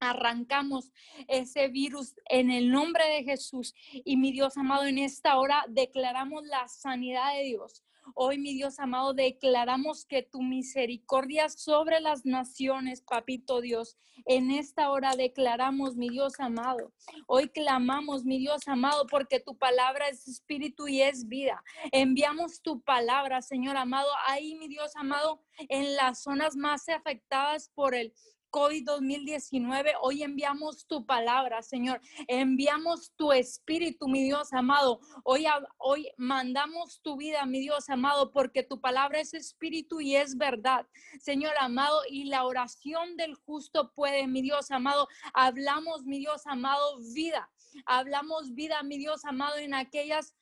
[0.00, 0.92] Arrancamos
[1.26, 6.44] ese virus en el nombre de Jesús y mi Dios amado, en esta hora declaramos
[6.44, 7.82] la sanidad de Dios.
[8.14, 13.96] Hoy, mi Dios amado, declaramos que tu misericordia sobre las naciones, papito Dios.
[14.26, 16.92] En esta hora declaramos, mi Dios amado.
[17.26, 21.62] Hoy clamamos, mi Dios amado, porque tu palabra es espíritu y es vida.
[21.92, 27.94] Enviamos tu palabra, Señor amado, ahí, mi Dios amado, en las zonas más afectadas por
[27.94, 28.12] el
[28.50, 32.00] COVID 2019, hoy enviamos tu palabra, Señor.
[32.26, 35.00] Enviamos tu espíritu, mi Dios amado.
[35.24, 35.46] Hoy,
[35.78, 40.86] hoy mandamos tu vida, mi Dios amado, porque tu palabra es espíritu y es verdad,
[41.20, 42.00] Señor amado.
[42.08, 45.08] Y la oración del justo puede, mi Dios amado.
[45.34, 47.50] Hablamos, mi Dios amado, vida.
[47.84, 50.34] Hablamos vida, mi Dios amado, en aquellas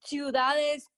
[0.00, 0.90] ciudades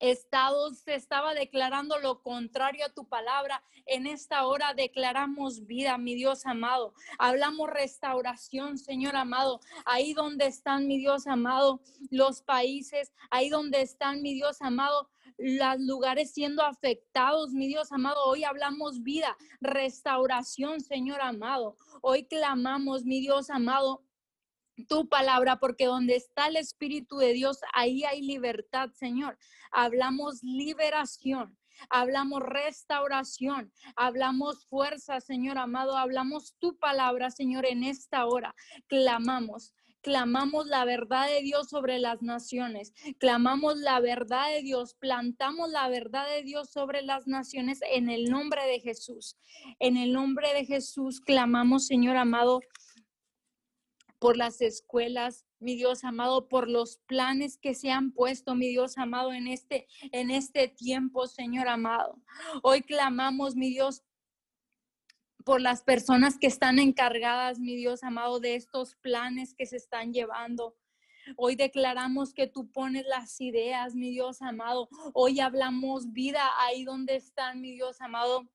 [0.00, 3.62] estados se estaba declarando lo contrario a tu palabra.
[3.86, 6.94] En esta hora declaramos vida, mi Dios amado.
[7.18, 9.60] Hablamos restauración, Señor amado.
[9.84, 11.80] Ahí donde están, mi Dios amado,
[12.10, 18.24] los países, ahí donde están, mi Dios amado, los lugares siendo afectados, mi Dios amado.
[18.26, 21.76] Hoy hablamos vida, restauración, Señor amado.
[22.02, 24.02] Hoy clamamos, mi Dios amado,
[24.88, 29.38] tu palabra, porque donde está el Espíritu de Dios, ahí hay libertad, Señor.
[29.70, 31.56] Hablamos liberación.
[31.90, 38.54] Hablamos restauración, hablamos fuerza, Señor amado, hablamos tu palabra, Señor, en esta hora.
[38.86, 45.70] Clamamos, clamamos la verdad de Dios sobre las naciones, clamamos la verdad de Dios, plantamos
[45.70, 49.36] la verdad de Dios sobre las naciones en el nombre de Jesús.
[49.78, 52.60] En el nombre de Jesús clamamos, Señor amado,
[54.24, 58.96] por las escuelas, mi Dios amado, por los planes que se han puesto, mi Dios
[58.96, 62.22] amado, en este, en este tiempo, Señor amado.
[62.62, 64.02] Hoy clamamos, mi Dios,
[65.44, 70.14] por las personas que están encargadas, mi Dios amado, de estos planes que se están
[70.14, 70.74] llevando.
[71.36, 74.88] Hoy declaramos que tú pones las ideas, mi Dios amado.
[75.12, 78.48] Hoy hablamos vida ahí donde están, mi Dios amado,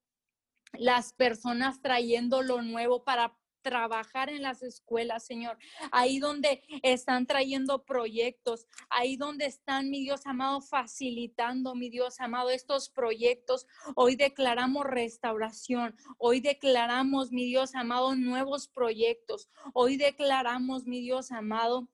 [0.73, 5.57] las personas trayendo lo nuevo para trabajar en las escuelas, Señor.
[5.91, 12.49] Ahí donde están trayendo proyectos, ahí donde están, mi Dios amado, facilitando, mi Dios amado,
[12.49, 13.67] estos proyectos.
[13.95, 19.49] Hoy declaramos restauración, hoy declaramos, mi Dios amado, nuevos proyectos.
[19.73, 21.89] Hoy declaramos, mi Dios amado,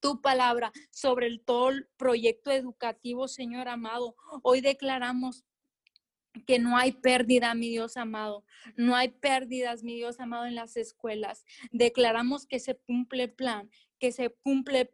[0.00, 4.16] tu palabra sobre el todo el proyecto educativo, Señor amado.
[4.42, 5.44] Hoy declaramos
[6.46, 8.44] que no hay pérdida, mi Dios amado.
[8.76, 11.44] No hay pérdidas, mi Dios amado, en las escuelas.
[11.70, 14.88] Declaramos que se cumple el plan, que se cumple el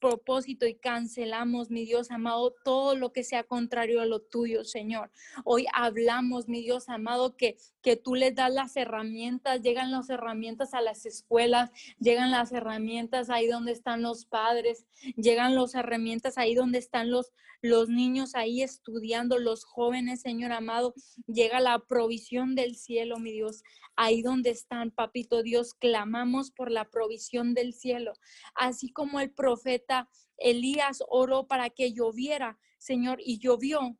[0.00, 5.10] propósito y cancelamos, mi Dios amado, todo lo que sea contrario a lo tuyo, Señor.
[5.44, 10.74] Hoy hablamos, mi Dios amado, que, que tú les das las herramientas, llegan las herramientas
[10.74, 16.54] a las escuelas, llegan las herramientas ahí donde están los padres, llegan las herramientas ahí
[16.54, 17.32] donde están los,
[17.62, 20.94] los niños ahí estudiando, los jóvenes, Señor amado,
[21.26, 23.62] llega la provisión del cielo, mi Dios.
[23.98, 28.12] Ahí donde están, papito Dios, clamamos por la provisión del cielo,
[28.54, 29.95] así como el profeta
[30.36, 33.98] Elías oró para que lloviera, Señor, y llovió.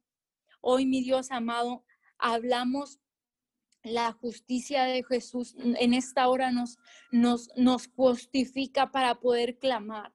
[0.61, 1.85] Hoy, mi Dios amado,
[2.19, 3.01] hablamos
[3.87, 6.77] la justicia de Jesús en esta hora nos,
[7.13, 10.13] nos, nos justifica para poder clamar,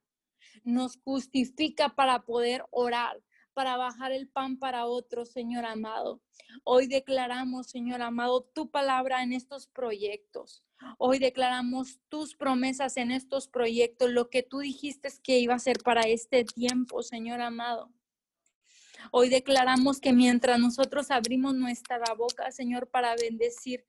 [0.64, 3.22] nos justifica para poder orar,
[3.54, 6.22] para bajar el pan para otro, Señor amado.
[6.64, 10.64] Hoy declaramos, Señor amado, tu palabra en estos proyectos.
[10.98, 15.78] Hoy declaramos tus promesas en estos proyectos, lo que tú dijiste que iba a ser
[15.84, 17.92] para este tiempo, Señor amado.
[19.12, 23.86] Hoy declaramos que mientras nosotros abrimos nuestra boca, Señor, para bendecir,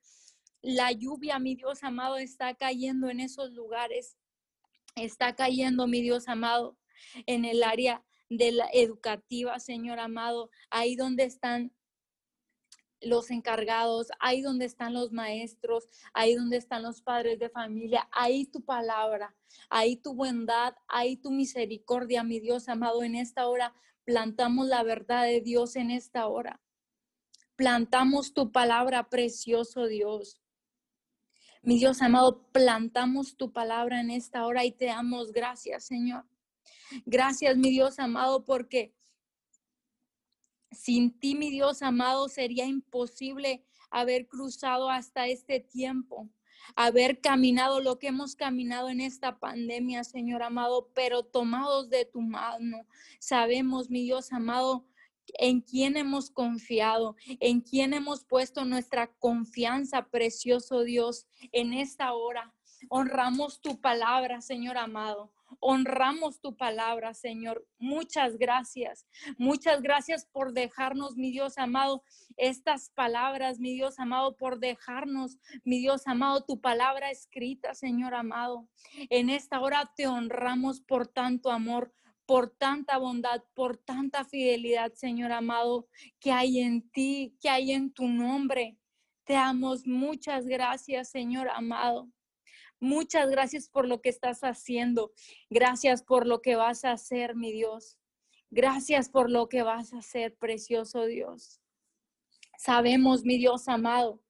[0.63, 4.17] la lluvia, mi Dios amado, está cayendo en esos lugares.
[4.95, 6.79] Está cayendo, mi Dios amado,
[7.27, 8.05] en el área
[8.37, 11.73] de la educativa, Señor amado, ahí donde están
[13.01, 18.47] los encargados, ahí donde están los maestros, ahí donde están los padres de familia, ahí
[18.47, 19.35] tu palabra,
[19.69, 25.25] ahí tu bondad, ahí tu misericordia, mi Dios amado, en esta hora plantamos la verdad
[25.25, 26.61] de Dios en esta hora.
[27.57, 30.41] Plantamos tu palabra, precioso Dios.
[31.63, 36.25] Mi Dios amado, plantamos tu palabra en esta hora y te damos gracias, Señor.
[37.07, 38.95] Gracias, mi Dios amado, porque
[40.71, 46.31] sin ti, mi Dios amado, sería imposible haber cruzado hasta este tiempo,
[46.77, 52.23] haber caminado lo que hemos caminado en esta pandemia, Señor amado, pero tomados de tu
[52.23, 52.87] mano.
[53.19, 54.87] Sabemos, mi Dios amado,
[55.39, 62.55] en quién hemos confiado, en quién hemos puesto nuestra confianza, precioso Dios, en esta hora.
[62.89, 65.33] Honramos tu palabra, Señor amado.
[65.61, 67.67] Honramos tu palabra, Señor.
[67.79, 69.07] Muchas gracias.
[69.39, 72.03] Muchas gracias por dejarnos, mi Dios amado,
[72.37, 78.69] estas palabras, mi Dios amado, por dejarnos, mi Dios amado, tu palabra escrita, Señor amado.
[79.11, 81.93] En esta hora te honramos por tanto amor,
[82.27, 85.89] por tanta bondad, por tanta fidelidad, Señor amado,
[86.21, 88.79] que hay en ti, que hay en tu nombre.
[89.25, 92.09] Te damos muchas gracias, Señor amado.
[92.83, 95.13] Muchas gracias por lo que estás haciendo.
[95.51, 97.97] Gracias por lo que vas a hacer, mi Dios.
[98.51, 101.61] Gracias por lo que vas a hacer, precioso Dios.
[102.59, 104.21] Sabemos, mi Dios amado,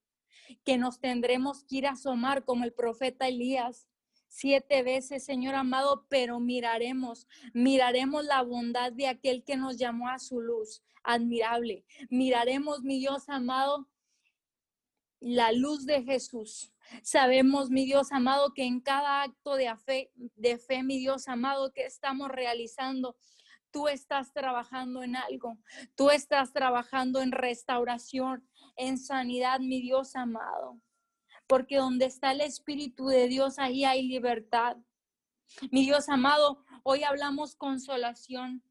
[0.66, 3.88] que nos tendremos que ir a asomar como el profeta Elías
[4.28, 10.18] siete veces, Señor amado, pero miraremos, miraremos la bondad de aquel que nos llamó a
[10.18, 11.86] su luz, admirable.
[12.10, 13.88] Miraremos, mi Dios amado,
[15.20, 16.71] la luz de Jesús.
[17.02, 21.72] Sabemos, mi Dios amado, que en cada acto de fe, de fe, mi Dios amado,
[21.72, 23.16] que estamos realizando,
[23.70, 25.58] tú estás trabajando en algo.
[25.96, 30.80] Tú estás trabajando en restauración, en sanidad, mi Dios amado.
[31.46, 34.76] Porque donde está el Espíritu de Dios, ahí hay libertad.
[35.70, 38.62] Mi Dios amado, hoy hablamos consolación,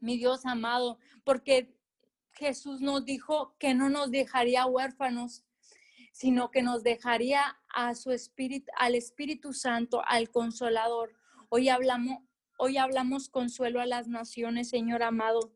[0.00, 1.74] mi Dios amado, porque
[2.32, 5.44] Jesús nos dijo que no nos dejaría huérfanos,
[6.12, 11.12] sino que nos dejaría a su espíritu, al Espíritu Santo, al Consolador.
[11.48, 12.18] Hoy hablamos,
[12.58, 15.52] hoy hablamos consuelo a las naciones, Señor amado.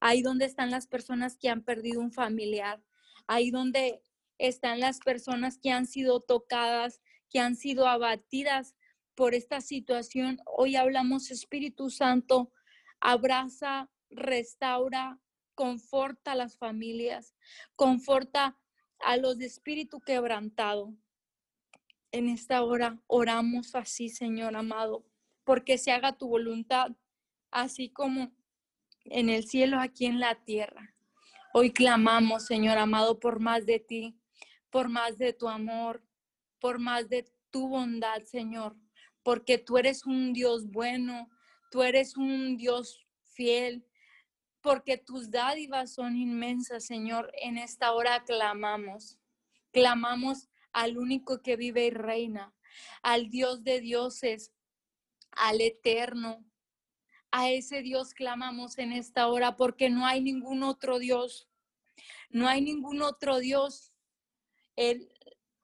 [0.00, 2.82] Ahí donde están las personas que han perdido un familiar,
[3.26, 4.02] ahí donde
[4.38, 8.76] están las personas que han sido tocadas, que han sido abatidas
[9.14, 10.38] por esta situación.
[10.46, 12.52] Hoy hablamos, Espíritu Santo,
[13.00, 15.18] abraza, restaura,
[15.54, 17.34] conforta a las familias,
[17.74, 18.56] conforta
[19.00, 20.94] a los de espíritu quebrantado.
[22.10, 25.04] En esta hora oramos así, Señor amado,
[25.44, 26.92] porque se haga tu voluntad,
[27.50, 28.32] así como
[29.04, 30.94] en el cielo, aquí en la tierra.
[31.54, 34.18] Hoy clamamos, Señor amado, por más de ti,
[34.70, 36.02] por más de tu amor,
[36.60, 38.76] por más de tu bondad, Señor,
[39.22, 41.28] porque tú eres un Dios bueno,
[41.70, 43.87] tú eres un Dios fiel,
[44.60, 47.30] porque tus dádivas son inmensas, Señor.
[47.34, 49.18] En esta hora clamamos,
[49.72, 52.54] clamamos al único que vive y reina,
[53.02, 54.52] al Dios de dioses,
[55.32, 56.44] al eterno.
[57.30, 61.48] A ese Dios clamamos en esta hora porque no hay ningún otro Dios.
[62.30, 63.92] No hay ningún otro Dios.
[64.76, 65.12] El,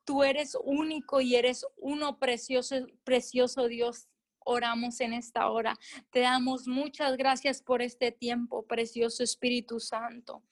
[0.04, 4.08] tú eres único y eres uno precioso, precioso Dios
[4.44, 5.76] oramos en esta hora.
[6.10, 10.42] Te damos muchas gracias por este tiempo, precioso Espíritu Santo.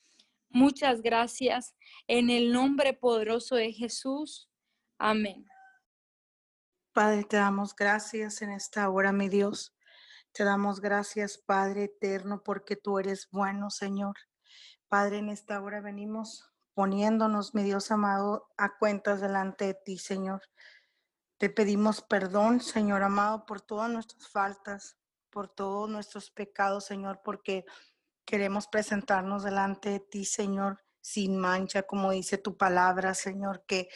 [0.50, 1.74] Muchas gracias
[2.08, 4.50] en el nombre poderoso de Jesús.
[4.98, 5.46] Amén.
[6.92, 9.74] Padre, te damos gracias en esta hora, mi Dios.
[10.32, 14.14] Te damos gracias, Padre eterno, porque tú eres bueno, Señor.
[14.88, 20.42] Padre, en esta hora venimos poniéndonos, mi Dios amado, a cuentas delante de ti, Señor.
[21.42, 24.96] Te pedimos perdón, Señor amado, por todas nuestras faltas,
[25.28, 27.64] por todos nuestros pecados, Señor, porque
[28.24, 33.88] queremos presentarnos delante de ti, Señor, sin mancha, como dice tu palabra, Señor, que,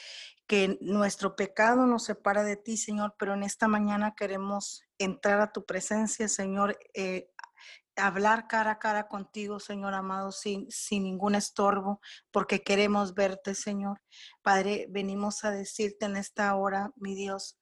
[0.49, 5.53] que nuestro pecado nos separa de ti, Señor, pero en esta mañana queremos entrar a
[5.53, 7.31] tu presencia, Señor, eh,
[7.97, 14.01] hablar cara a cara contigo, Señor amado, sin, sin ningún estorbo, porque queremos verte, Señor.
[14.43, 17.59] Padre, venimos a decirte en esta hora, mi Dios,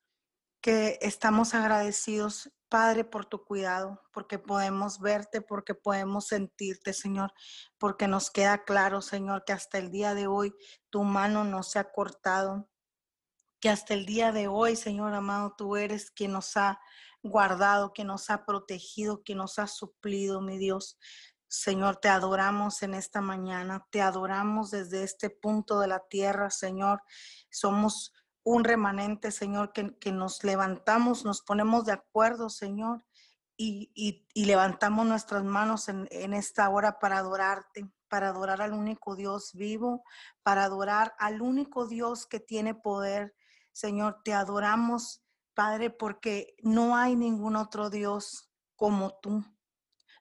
[0.60, 7.32] que estamos agradecidos, Padre, por tu cuidado, porque podemos verte, porque podemos sentirte, Señor,
[7.78, 10.54] porque nos queda claro, Señor, que hasta el día de hoy
[10.90, 12.68] tu mano no se ha cortado,
[13.60, 16.80] que hasta el día de hoy, Señor amado, tú eres quien nos ha
[17.24, 20.98] guardado, que nos ha protegido, que nos ha suplido, mi Dios.
[21.48, 27.02] Señor, te adoramos en esta mañana, te adoramos desde este punto de la tierra, Señor.
[27.50, 28.12] Somos
[28.44, 33.04] un remanente, Señor, que, que nos levantamos, nos ponemos de acuerdo, Señor,
[33.56, 39.14] y, y, levantamos nuestras manos en, en esta hora para adorarte, para adorar al único
[39.14, 40.04] Dios vivo,
[40.42, 43.34] para adorar al único Dios que tiene poder.
[43.72, 45.23] Señor, te adoramos
[45.54, 49.44] Padre, porque no hay ningún otro Dios como tú.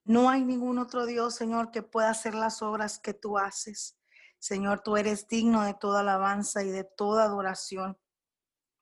[0.06, 3.98] No hay ningún otro Dios, Señor, que pueda hacer las obras que tú haces.
[4.40, 7.98] Señor, tú eres digno de toda alabanza y de toda adoración.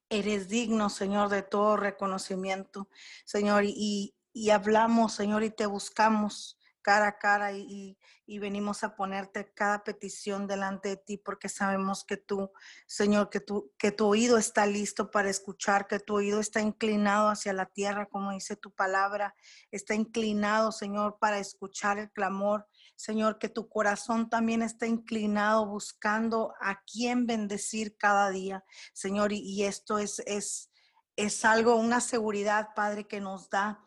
[0.10, 2.90] Eres digno, Señor, de todo reconocimiento,
[3.26, 3.64] Señor.
[3.66, 9.54] Y, y hablamos, Señor, y te buscamos cara a cara y, y, venimos a ponerte
[9.54, 12.52] cada petición delante de ti porque sabemos que tú,
[12.88, 17.30] Señor, que, tú, que tu oído está listo para escuchar, que tu oído está inclinado
[17.30, 19.36] hacia la tierra, como dice tu palabra,
[19.72, 22.68] está inclinado, Señor, para escuchar el clamor.
[22.96, 28.64] Señor, que tu corazón también está inclinado buscando a quién bendecir cada día,
[28.94, 30.72] Señor, y, y esto es, es,
[31.16, 33.84] es algo, una seguridad, Padre, que nos da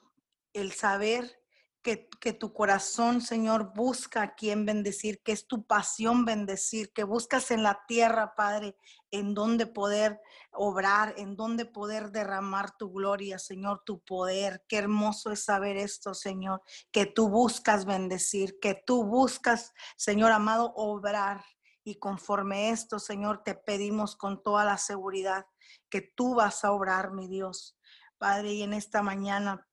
[0.55, 1.44] el saber
[1.85, 7.51] que, tu corazón, Señor, busca a quien bendecir, que es tu pasión bendecir, que buscas
[7.51, 8.75] en la tierra, Padre,
[9.11, 10.19] en donde poder
[10.51, 14.65] obrar, en donde poder derramar tu gloria, Señor, tu poder.
[14.67, 20.73] Qué hermoso es saber esto, Señor, que tú buscas bendecir, que tú buscas, Señor amado,
[20.77, 21.45] obrar.
[21.85, 25.45] Y conforme esto, Señor, te pedimos con toda la seguridad
[25.91, 27.77] que tú vas a obrar, mi Dios.
[28.17, 29.69] Padre, y en esta mañana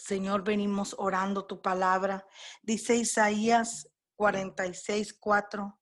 [0.00, 2.26] Señor, venimos orando tu palabra.
[2.62, 5.78] Dice Isaías 46, 4.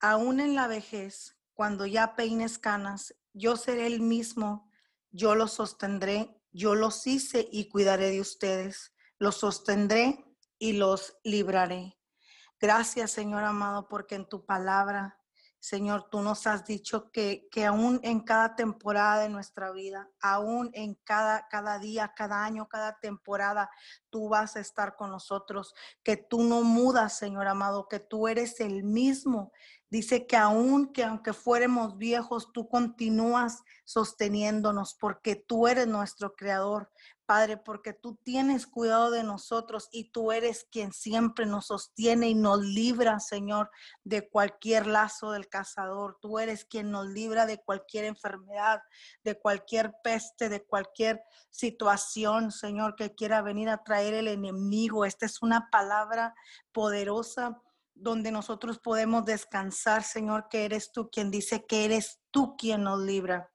[0.00, 4.70] Aún en la vejez, cuando ya peines canas, yo seré el mismo,
[5.10, 10.24] yo los sostendré, yo los hice y cuidaré de ustedes, los sostendré
[10.58, 11.98] y los libraré.
[12.58, 15.18] Gracias, Señor amado, porque en tu palabra
[15.60, 20.70] Señor, tú nos has dicho que, que aún en cada temporada de nuestra vida, aún
[20.72, 23.68] en cada, cada día, cada año, cada temporada,
[24.08, 28.60] tú vas a estar con nosotros, que tú no mudas, Señor amado, que tú eres
[28.60, 29.52] el mismo.
[29.90, 36.90] Dice que aún que aunque fuéramos viejos, tú continúas sosteniéndonos porque tú eres nuestro creador,
[37.28, 42.34] Padre, porque tú tienes cuidado de nosotros y tú eres quien siempre nos sostiene y
[42.34, 43.70] nos libra, Señor,
[44.02, 46.16] de cualquier lazo del cazador.
[46.22, 48.80] Tú eres quien nos libra de cualquier enfermedad,
[49.24, 55.04] de cualquier peste, de cualquier situación, Señor, que quiera venir a traer el enemigo.
[55.04, 56.34] Esta es una palabra
[56.72, 57.60] poderosa
[57.94, 63.00] donde nosotros podemos descansar, Señor, que eres tú quien dice que eres tú quien nos
[63.00, 63.52] libra.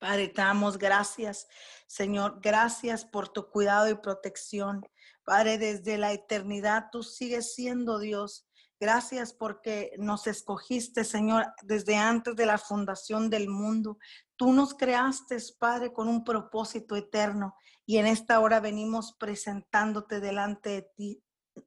[0.00, 1.46] Padre, te damos gracias,
[1.86, 2.40] Señor.
[2.42, 4.80] Gracias por tu cuidado y protección.
[5.24, 8.46] Padre, desde la eternidad tú sigues siendo Dios.
[8.80, 13.98] Gracias porque nos escogiste, Señor, desde antes de la fundación del mundo.
[14.36, 20.70] Tú nos creaste, Padre, con un propósito eterno y en esta hora venimos presentándote delante
[20.70, 21.22] de ti,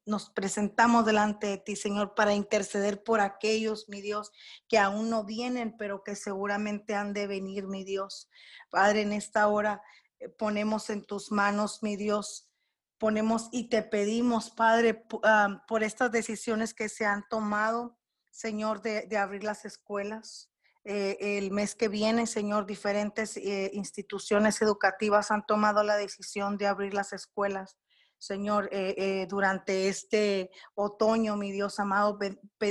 [0.05, 4.31] nos presentamos delante de ti, Señor, para interceder por aquellos, mi Dios,
[4.67, 8.29] que aún no vienen, pero que seguramente han de venir, mi Dios.
[8.69, 9.81] Padre, en esta hora
[10.19, 12.49] eh, ponemos en tus manos, mi Dios,
[12.97, 17.99] ponemos y te pedimos, Padre, ah, por estas decisiones que se han tomado,
[18.31, 20.49] Señor, de, abrir las escuelas.
[20.85, 26.67] Eh, el mes que viene, Señor, diferentes eh, instituciones educativas han tomado la decisión de
[26.67, 27.77] abrir las escuelas.
[28.23, 32.17] Señor, eh, eh, durante este otoño, mi Dios amado,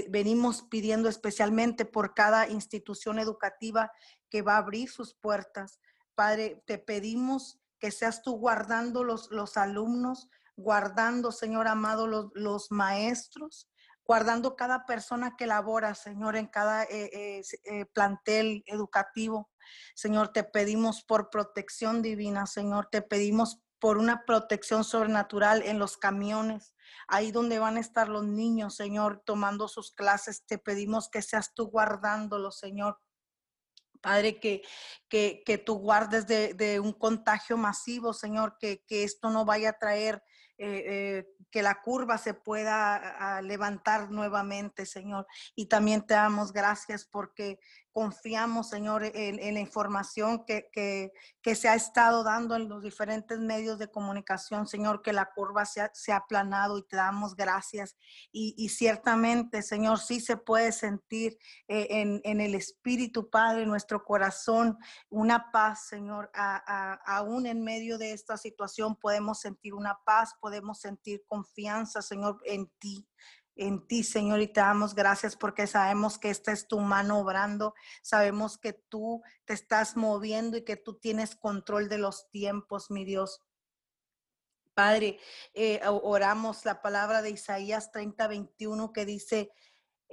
[0.09, 3.92] venimos pidiendo especialmente por cada institución educativa
[4.30, 5.78] que va a abrir sus puertas.
[6.14, 12.70] Padre, te pedimos que seas tú guardando los, los alumnos, guardando, Señor amado, los, los
[12.70, 13.68] maestros,
[14.07, 17.42] guardando cada persona que labora, Señor, en cada eh,
[17.92, 19.50] plantel educativo.
[19.94, 25.97] Señor, te pedimos por protección divina, Señor, te pedimos por una protección sobrenatural en los
[25.97, 26.72] camiones,
[27.09, 31.53] ahí donde van a estar los niños, Señor, tomando sus clases, te pedimos que seas
[31.53, 33.01] tú guardándolos, Señor.
[34.01, 34.62] Padre, que,
[35.09, 39.78] que, que tú guardes de, un contagio masivo, Señor, que, que esto no vaya a
[39.78, 40.22] traer
[40.59, 45.26] eh, eh, que la curva se pueda levantar nuevamente, Señor.
[45.57, 47.59] Y también te damos gracias porque
[47.93, 53.78] confiamos, Señor, en, la información que, que, se ha estado dando en los diferentes medios
[53.78, 57.97] de comunicación, Señor, que la curva se ha, se ha aplanado y te damos gracias.
[58.32, 61.38] Y, ciertamente, Señor, sí se puede sentir
[61.68, 64.78] eh, en, en, el Espíritu, Padre, en nuestro corazón,
[65.11, 66.30] una paz, Señor.
[66.34, 72.70] aún en medio de esta situación podemos sentir una paz, podemos sentir confianza, Señor, en
[72.78, 73.07] ti
[73.57, 77.74] en ti, Señor, y te damos gracias porque sabemos que esta es tu mano obrando,
[78.03, 83.05] sabemos que tú te estás moviendo y que tú tienes control de los tiempos, mi
[83.05, 83.42] Dios.
[84.74, 85.18] Padre,
[85.53, 89.50] eh, oramos la palabra de Isaías 30, 21 que dice,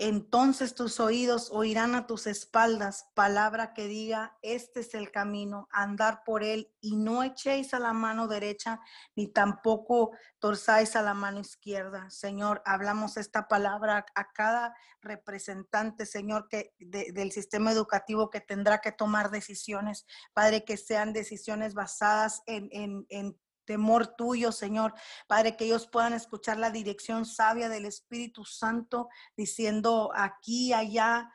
[0.02, 6.24] entonces tus oídos oirán a tus espaldas palabra que diga, este es el camino, andar
[6.24, 8.80] por él y no echéis a la mano derecha
[9.18, 12.10] ni tampoco torzáis a la mano izquierda.
[12.10, 18.94] Señor, hablamos esta palabra a cada representante, Señor, que del sistema educativo que tendrá que
[18.94, 23.38] tomar decisiones, Padre, que sean decisiones basadas en, en, en
[23.70, 24.96] temor tuyo, Señor.
[25.28, 31.32] Padre, que ellos puedan escuchar la dirección sabia del Espíritu Santo, diciendo aquí, allá,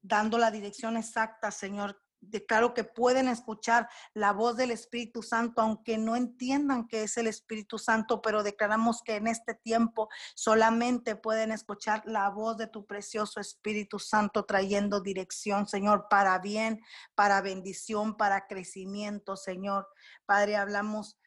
[0.00, 2.00] dando la dirección exacta, Señor.
[2.20, 7.26] Declaro que pueden escuchar la voz del Espíritu Santo, aunque no entiendan que es el
[7.26, 12.86] Espíritu Santo, pero declaramos que en este tiempo solamente pueden escuchar la voz de tu
[12.86, 16.80] precioso Espíritu Santo trayendo dirección, Señor, para bien,
[17.14, 19.88] para bendición, para crecimiento, Señor.
[20.26, 21.18] Padre, hablamos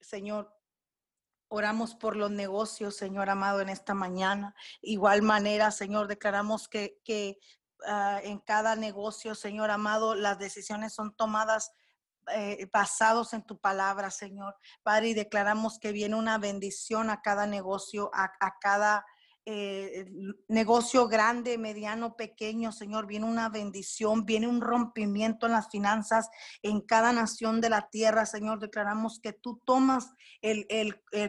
[0.00, 0.56] Señor,
[1.52, 4.54] Oramos por los negocios, Señor amado, en esta mañana.
[4.82, 7.40] Igual manera, Señor, declaramos que, que
[7.86, 11.72] ah, en cada negocio, Señor amado, las decisiones son tomadas
[12.34, 14.56] eh, basados en tu palabra, Señor.
[14.82, 19.04] Padre, y declaramos que viene una bendición a cada negocio, a, a cada
[19.46, 20.06] eh,
[20.48, 26.28] negocio grande, mediano, pequeño, Señor, viene una bendición, viene un rompimiento en las finanzas
[26.62, 28.60] en cada nación de la tierra, Señor.
[28.60, 30.66] Declaramos que tú tomas el,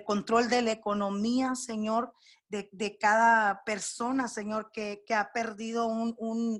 [0.06, 2.14] control de la economía, Señor,
[2.52, 5.89] de, cada persona, Señor, que, ha perdido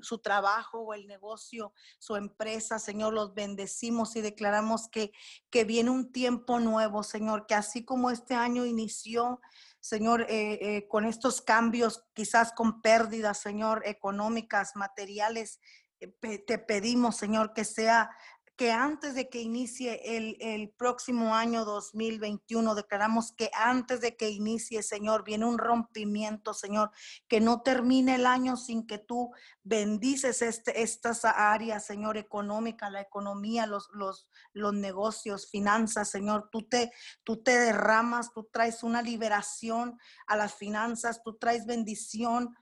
[0.00, 5.12] su trabajo o el negocio, su empresa, Señor, los bendecimos y declaramos que,
[5.50, 9.40] que viene un tiempo nuevo, Señor, que así como este año inició,
[9.80, 15.60] Señor, eh, eh, con estos cambios, quizás con pérdidas, Señor, económicas, materiales,
[16.00, 18.10] eh, te pedimos, Señor, que sea
[18.56, 24.82] que antes de que inicie el, próximo año 2021, declaramos que antes de que inicie,
[24.82, 26.90] Señor, viene un rompimiento, Señor,
[27.28, 29.32] que no termine el año sin que tú
[29.62, 36.48] bendices este, estas áreas, Señor, económica, la economía, los, los, los negocios, finanzas, Señor.
[36.52, 36.92] Tú te,
[37.24, 42.54] tú te derramas, tú traes una liberación a las finanzas, tú traes bendición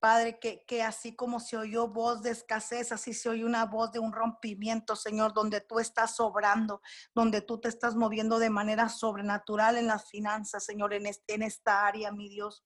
[0.00, 3.90] Padre, que, que, así como se oyó voz de escasez, así se oye una voz
[3.92, 6.80] de un rompimiento, Señor, donde tú estás sobrando,
[7.14, 11.86] donde tú te estás moviendo de manera sobrenatural en las finanzas, Señor, en, en esta
[11.86, 12.64] área, mi Dios.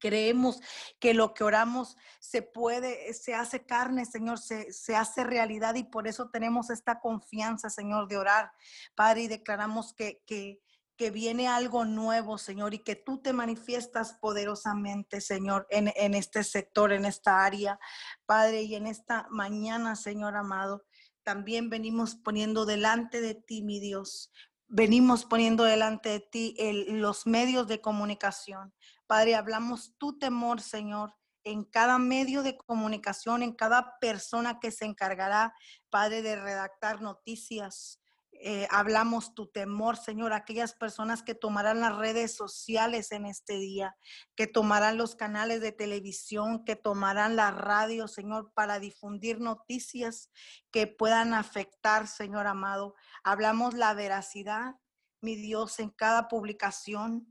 [0.00, 0.60] Creemos
[0.98, 5.84] que lo que oramos se puede, se hace carne, Señor, se, se, hace realidad y
[5.84, 8.52] por eso tenemos esta confianza, Señor, de orar,
[8.94, 10.60] Padre, y declaramos que, que,
[10.96, 16.92] que viene algo nuevo, Señor, y que tú te manifiestas poderosamente, Señor, en, este sector,
[16.92, 17.78] en esta área,
[18.26, 20.84] Padre, y en esta mañana, Señor amado,
[21.22, 24.30] también venimos poniendo delante de ti, mi Dios,
[24.68, 26.56] venimos poniendo delante de ti
[26.88, 28.72] los medios de comunicación.
[29.06, 31.14] Padre, hablamos tu temor, Señor,
[31.44, 35.54] en cada medio de comunicación, en cada persona que se encargará,
[35.90, 38.00] Padre, de redactar noticias,
[38.46, 43.96] eh, hablamos tu temor, Señor, aquellas personas que tomarán las redes sociales en este día,
[44.36, 50.30] que tomarán los canales de televisión, que tomarán la radio, Señor, para difundir noticias
[50.70, 52.96] que puedan afectar, Señor amado.
[53.22, 54.74] Hablamos la veracidad,
[55.22, 57.26] mi Dios, en cada publicación.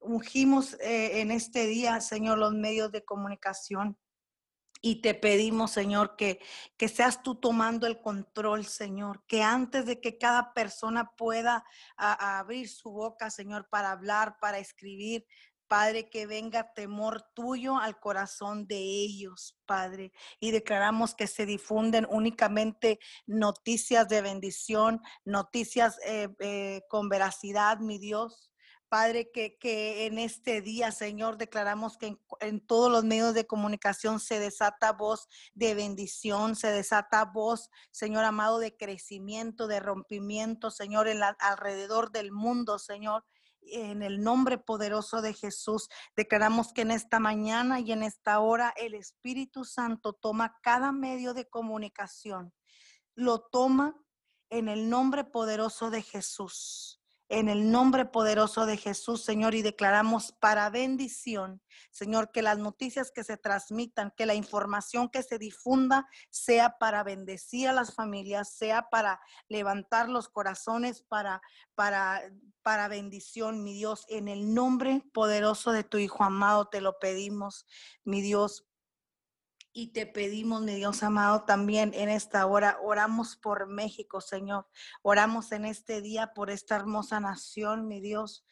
[0.00, 3.96] Ungimos eh, en este día, Señor, los medios de comunicación.
[4.80, 6.40] Y te pedimos, Señor, que,
[6.76, 11.64] que seas tú tomando el control, Señor, que antes de que cada persona pueda
[11.96, 15.26] abrir su boca, Señor, para hablar, para escribir,
[15.70, 20.10] Padre, que venga temor tuyo al corazón de ellos, Padre.
[20.40, 27.98] Y declaramos que se difunden únicamente noticias de bendición, noticias eh, eh, con veracidad, mi
[27.98, 28.49] Dios.
[28.90, 34.18] Padre, que, que en este día, Señor, declaramos que en, todos los medios de comunicación
[34.18, 41.06] se desata voz de bendición, se desata voz, Señor amado, de crecimiento, de rompimiento, Señor,
[41.06, 43.24] en alrededor del mundo, Señor.
[43.62, 48.74] En el nombre poderoso de Jesús, declaramos que en esta mañana y en esta hora
[48.76, 52.52] el Espíritu Santo toma cada medio de comunicación,
[53.14, 53.94] lo toma
[54.48, 56.99] en el nombre poderoso de Jesús
[57.30, 61.62] en el nombre poderoso de Jesús, Señor, y declaramos para bendición,
[61.92, 67.04] Señor, que las noticias que se transmitan, que la información que se difunda sea para
[67.04, 71.40] bendecir a las familias, sea para levantar los corazones, para,
[71.76, 72.20] para,
[72.62, 77.64] para bendición, mi Dios, en el nombre poderoso de tu Hijo amado te lo pedimos,
[78.02, 78.66] mi Dios.
[79.72, 84.66] Y te pedimos, mi Dios amado, también en esta hora, oramos por México, Señor.
[85.02, 88.44] Oramos en este día por esta hermosa nación, mi Dios.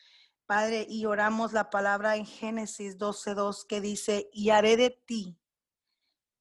[0.47, 5.39] Padre, y oramos la palabra en Génesis 12.2 que dice, y haré de ti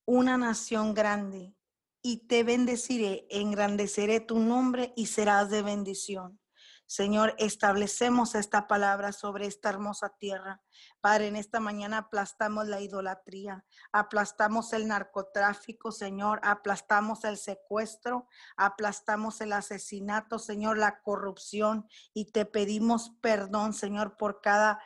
[0.06, 1.54] una nación grande,
[2.02, 6.40] y te bendeciré, engrandeceré tu nombre y serás de bendición.
[6.88, 10.62] Señor, establecemos esta palabra sobre esta hermosa tierra.
[11.02, 19.42] Padre, en esta mañana aplastamos la idolatría, aplastamos el narcotráfico, Señor, aplastamos el secuestro, aplastamos
[19.42, 24.82] el asesinato, Señor, la corrupción y te pedimos perdón, Señor, por cada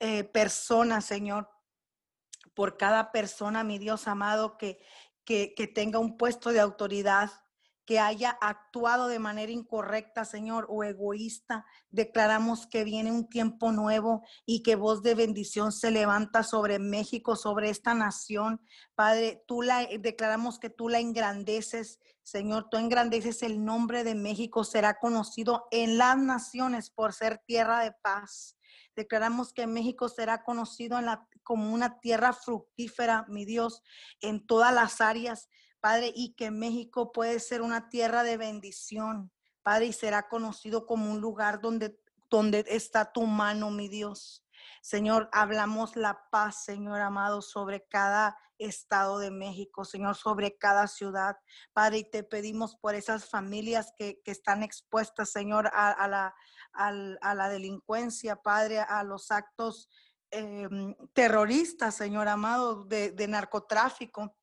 [0.00, 1.48] eh, persona, Señor,
[2.54, 4.84] por cada persona, mi Dios amado, que,
[5.24, 7.30] que, que tenga un puesto de autoridad
[7.84, 11.66] que haya actuado de manera incorrecta, Señor, o egoísta.
[11.90, 17.36] Declaramos que viene un tiempo nuevo y que voz de bendición se levanta sobre México,
[17.36, 18.60] sobre esta nación.
[18.94, 24.62] Padre, tú la declaramos que tú la engrandeces, Señor, tú engrandeces el nombre de México,
[24.62, 28.56] será conocido en las naciones por ser tierra de paz.
[28.94, 33.82] Declaramos que México será conocido en la, como una tierra fructífera, mi Dios,
[34.20, 35.48] en todas las áreas.
[35.82, 39.32] Padre, y que México puede ser una tierra de bendición,
[39.64, 41.98] Padre, y será conocido como un lugar donde,
[42.30, 44.46] donde está tu mano, mi Dios.
[44.80, 51.36] Señor, hablamos la paz, Señor amado, sobre cada estado de México, Señor, sobre cada ciudad.
[51.72, 56.32] Padre, y te pedimos por esas familias que, están expuestas, Señor, a, la,
[56.74, 59.88] a, la, delincuencia, Padre, a los actos
[60.30, 64.36] em, terroristas, Señor amado, de narcotráfico.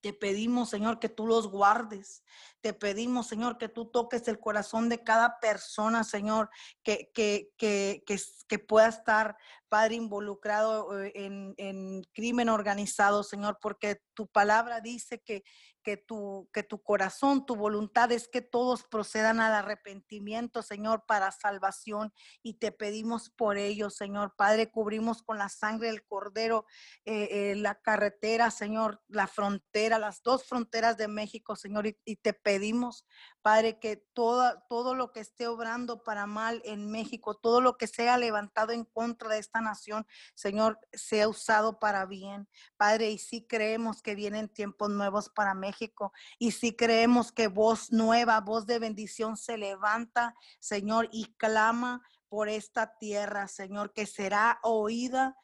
[0.00, 2.22] Te pedimos, Señor, que tú los guardes.
[2.60, 6.50] Te pedimos, Señor, que tú toques el corazón de cada persona, Señor,
[6.82, 8.04] que, que, que,
[8.48, 9.36] que, pueda estar,
[9.68, 15.44] Padre, involucrado eh, en, en crimen organizado, Señor, porque tu palabra dice que,
[15.84, 21.30] que tu, que tu corazón, tu voluntad es que todos procedan al arrepentimiento, Señor, para
[21.30, 22.12] salvación.
[22.42, 24.34] Y te pedimos por ello, Señor.
[24.36, 26.66] Padre, cubrimos con la sangre del Cordero
[27.04, 31.86] eh, eh, la carretera, Señor, la frontera, las dos fronteras de México, Señor.
[31.86, 33.06] Y, y te pedimos,
[33.40, 37.86] Padre, que todo, todo lo que esté obrando para mal en México, todo lo que
[37.86, 42.48] sea levantado en contra de esta nación, Señor, sea usado para bien.
[42.76, 46.12] Padre, y sí creemos que vienen tiempos nuevos para México.
[46.38, 52.48] Y sí creemos que voz nueva, voz de bendición se levanta, Señor, y clama por
[52.48, 55.36] esta tierra, Señor, que será oída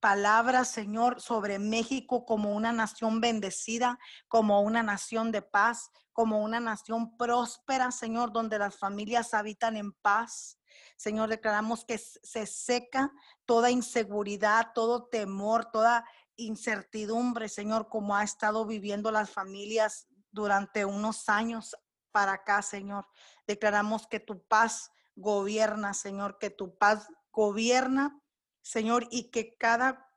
[0.00, 3.98] palabras, Señor, sobre México como una nación bendecida,
[4.28, 9.92] como una nación de paz, como una nación próspera, Señor, donde las familias habitan en
[9.92, 10.58] paz.
[10.96, 13.12] Señor, declaramos que se seca
[13.46, 16.04] toda inseguridad, todo temor, toda
[16.44, 21.76] incertidumbre, Señor, como ha estado viviendo las familias durante unos años
[22.12, 23.06] para acá, Señor.
[23.46, 28.20] Declaramos que tu paz gobierna, Señor, que tu paz gobierna
[28.62, 30.08] Señor, y que cada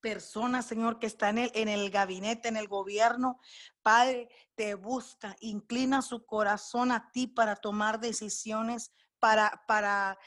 [0.00, 3.40] persona, Señor, que está en el, en el gabinete, en el gobierno,
[3.82, 10.18] Padre, te busca, inclina su corazón a ti para tomar decisiones, para, para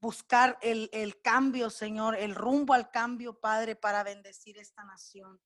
[0.00, 5.40] buscar el, el cambio, Señor, el rumbo al cambio, Padre, para bendecir esta nación.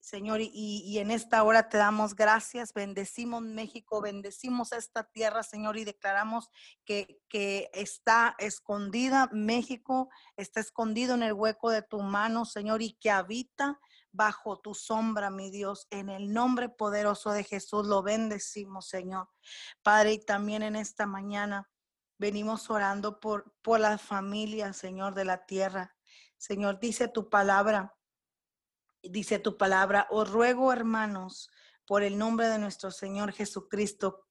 [0.00, 5.84] Señor, y, en esta hora te damos gracias, bendecimos México, bendecimos esta tierra, Señor, y
[5.84, 6.48] declaramos
[6.86, 12.94] que, que está escondida México, está escondido en el hueco de tu mano, Señor, y
[12.94, 13.78] que habita
[14.10, 15.86] bajo tu sombra, mi Dios.
[15.90, 19.28] En el nombre poderoso de Jesús lo bendecimos, Señor.
[19.82, 21.70] Padre, y también en esta mañana
[22.20, 25.96] venimos orando por, por las familias, Señor, de la tierra.
[26.36, 27.96] Señor, dice tu palabra
[29.02, 31.50] dice tu palabra, os ruego, hermanos,
[31.86, 34.26] por el nombre de nuestro Señor Jesucristo,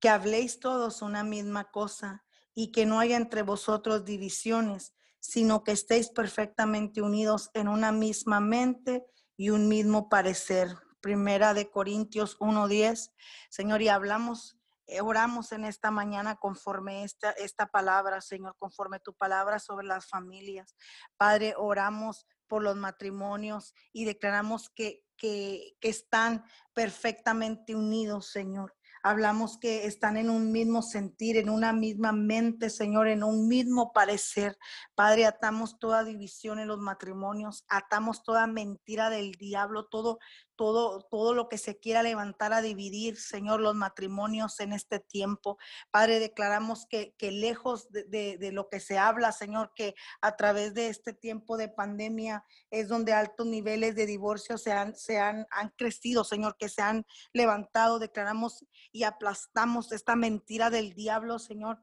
[0.00, 2.24] que habléis todos una misma cosa
[2.54, 8.40] y que no haya entre vosotros divisiones, sino que estéis perfectamente unidos en una misma
[8.40, 9.06] mente
[9.36, 10.76] y un mismo parecer.
[11.00, 13.12] Primera de Corintios 1:10.
[13.50, 14.58] Señor, y hablamos
[15.02, 20.74] oramos en esta mañana conforme esta, esta palabra, Señor, conforme tu palabra sobre las familias.
[21.16, 28.74] Padre, oramos por los matrimonios y declaramos que, que, que están perfectamente unidos, Señor.
[29.02, 33.92] Hablamos que están en un mismo sentir, en una misma mente, Señor, en un mismo
[33.92, 34.58] parecer.
[34.94, 40.18] Padre, atamos toda división en los matrimonios, atamos toda mentira del diablo, todo,
[40.60, 45.56] todo, todo lo que se quiera levantar a dividir, Señor, los matrimonios en este tiempo.
[45.90, 50.74] Padre, declaramos que, que lejos de, de, lo que se habla, Señor, que a través
[50.74, 55.46] de este tiempo de pandemia es donde altos niveles de divorcio se han, se han,
[55.50, 57.98] han crecido, Señor, que se han levantado.
[57.98, 61.82] Declaramos y aplastamos esta mentira del diablo, Señor.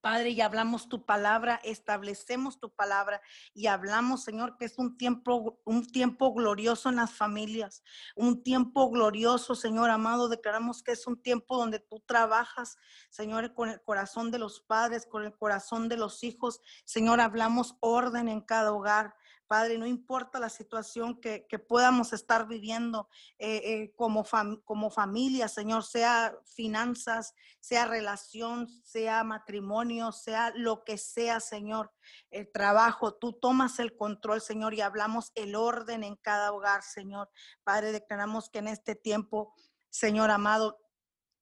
[0.00, 3.20] Padre, y hablamos tu palabra, establecemos tu palabra
[3.54, 7.82] y hablamos, Señor, que es un tiempo, un tiempo glorioso en las familias,
[8.14, 10.28] un tiempo glorioso, Señor amado.
[10.28, 12.76] Declaramos que es un tiempo donde tú trabajas,
[13.10, 16.60] Señor, con el corazón de los padres, con el corazón de los hijos.
[16.84, 19.14] Señor, hablamos orden en cada hogar.
[19.46, 24.90] Padre, no importa la situación que, que podamos estar viviendo eh, eh, como, fam, como
[24.90, 31.92] familia, Señor, sea finanzas, sea relación, sea matrimonio, sea lo que sea, Señor,
[32.30, 37.30] el trabajo, tú tomas el control, Señor, y hablamos el orden en cada hogar, Señor.
[37.62, 39.54] Padre, declaramos que en este tiempo,
[39.90, 40.78] Señor amado,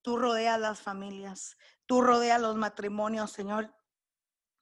[0.02, 3.74] tú rodeas las familias, tú rodeas los matrimonios, Señor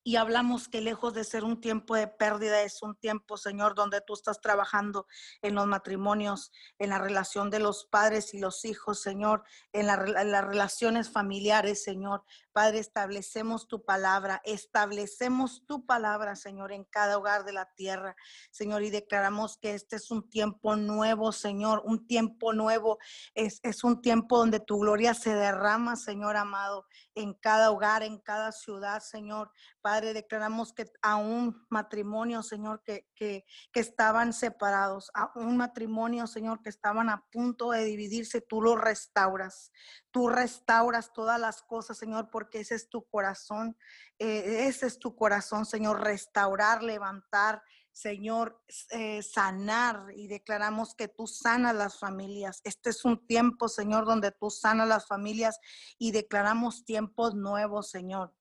[0.04, 4.00] y hablamos que lejos de ser un tiempo de pérdida, es un tiempo, Señor, donde
[4.00, 5.06] tú estás trabajando
[5.42, 9.94] en los matrimonios, en la relación de los padres y los hijos, Señor, en, la,
[9.94, 12.24] en las relaciones familiares, Señor.
[12.52, 18.16] Padre, establecemos tu palabra, establecemos tu palabra, Señor, en cada hogar de la tierra,
[18.50, 22.98] Señor, y declaramos que este es un tiempo nuevo, Señor, un tiempo nuevo,
[23.34, 28.18] es, es un tiempo donde tu gloria se derrama, Señor amado, en cada hogar, en
[28.18, 29.50] cada ciudad, Señor.
[29.80, 36.26] Padre, declaramos que a un matrimonio, Señor, que, que, que estaban separados, a un matrimonio,
[36.26, 39.72] Señor, que estaban a punto de dividirse, tú lo restauras.
[40.10, 43.76] Tú restauras todas las cosas, Señor, porque ese es tu corazón.
[44.18, 51.26] Eh, ese es tu corazón, Señor, restaurar, levantar, Señor, eh, sanar y declaramos que tú
[51.26, 52.60] sanas las familias.
[52.64, 55.58] Este es un tiempo, Señor, donde tú sanas las familias
[55.98, 58.34] y declaramos tiempos nuevos, Señor.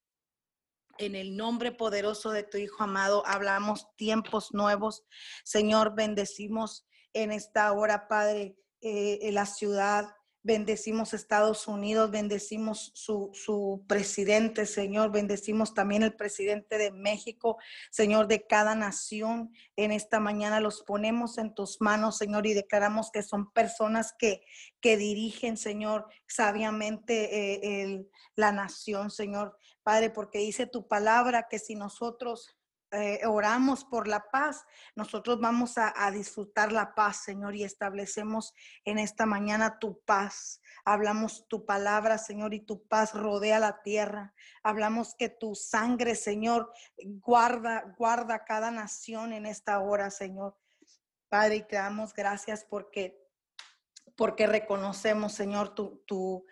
[0.98, 5.04] En el nombre poderoso de tu Hijo amado, hablamos tiempos nuevos.
[5.44, 13.30] Señor, bendecimos en esta hora, Padre, eh, en la ciudad, Bendecimos Estados Unidos, bendecimos su,
[13.34, 17.58] su, presidente, Señor, bendecimos también el presidente de México,
[17.92, 19.54] Señor, de cada nación.
[19.76, 24.42] En esta mañana los ponemos en tus manos, Señor, y declaramos que son personas que,
[24.80, 29.58] que dirigen, Señor, sabiamente eh, el, la nación, Señor.
[29.84, 32.56] Padre, porque dice tu palabra que si nosotros
[32.92, 34.66] eh, oramos por la paz,
[34.96, 40.62] nosotros vamos a, disfrutar la paz, Señor, y establecemos en esta mañana tu paz.
[40.84, 44.34] Hablamos tu palabra, Señor, y tu paz rodea la tierra.
[44.62, 50.58] Hablamos que tu sangre, Señor, guarda, guarda cada nación en esta hora, Señor.
[51.30, 53.22] Padre, y te damos gracias porque
[54.18, 56.46] porque reconocemos, Señor, tu, tu,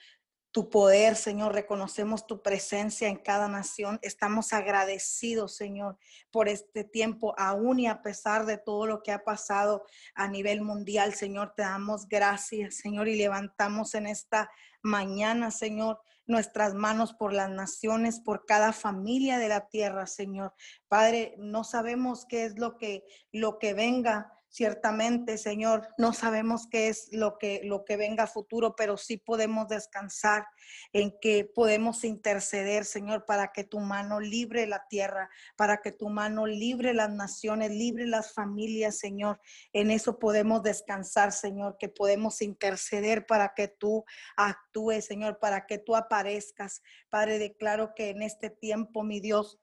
[0.51, 1.53] tu poder, Señor.
[1.53, 3.99] Reconocemos tu presencia en cada nación.
[4.01, 5.97] Estamos agradecidos, Señor,
[6.31, 9.85] por este tiempo, aún y a pesar de todo lo que ha pasado
[10.15, 11.53] a nivel mundial, Señor.
[11.55, 14.49] Te damos gracias, Señor, y levantamos en esta
[14.81, 20.53] mañana, Señor, nuestras manos por las naciones, por cada familia de la tierra, Señor.
[20.87, 26.87] Padre, no sabemos qué es lo que lo que venga, Ciertamente, Señor, no sabemos qué
[26.87, 30.47] es lo que, lo que venga a futuro, pero sí podemos descansar
[30.91, 36.09] en que podemos interceder, Señor, para que tu mano libre la tierra, para que tu
[36.09, 39.39] mano libre las naciones, libre las familias, Señor.
[39.71, 44.03] En eso podemos descansar, Señor, que podemos interceder para que tú
[44.35, 46.81] actúes, Señor, para que tú aparezcas.
[47.11, 49.59] Padre, declaro que en este tiempo, mi Dios,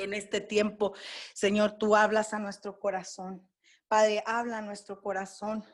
[0.00, 0.94] en este tiempo,
[1.34, 3.48] Señor, tú hablas a nuestro corazón.
[3.88, 5.64] Padre, habla a nuestro corazón.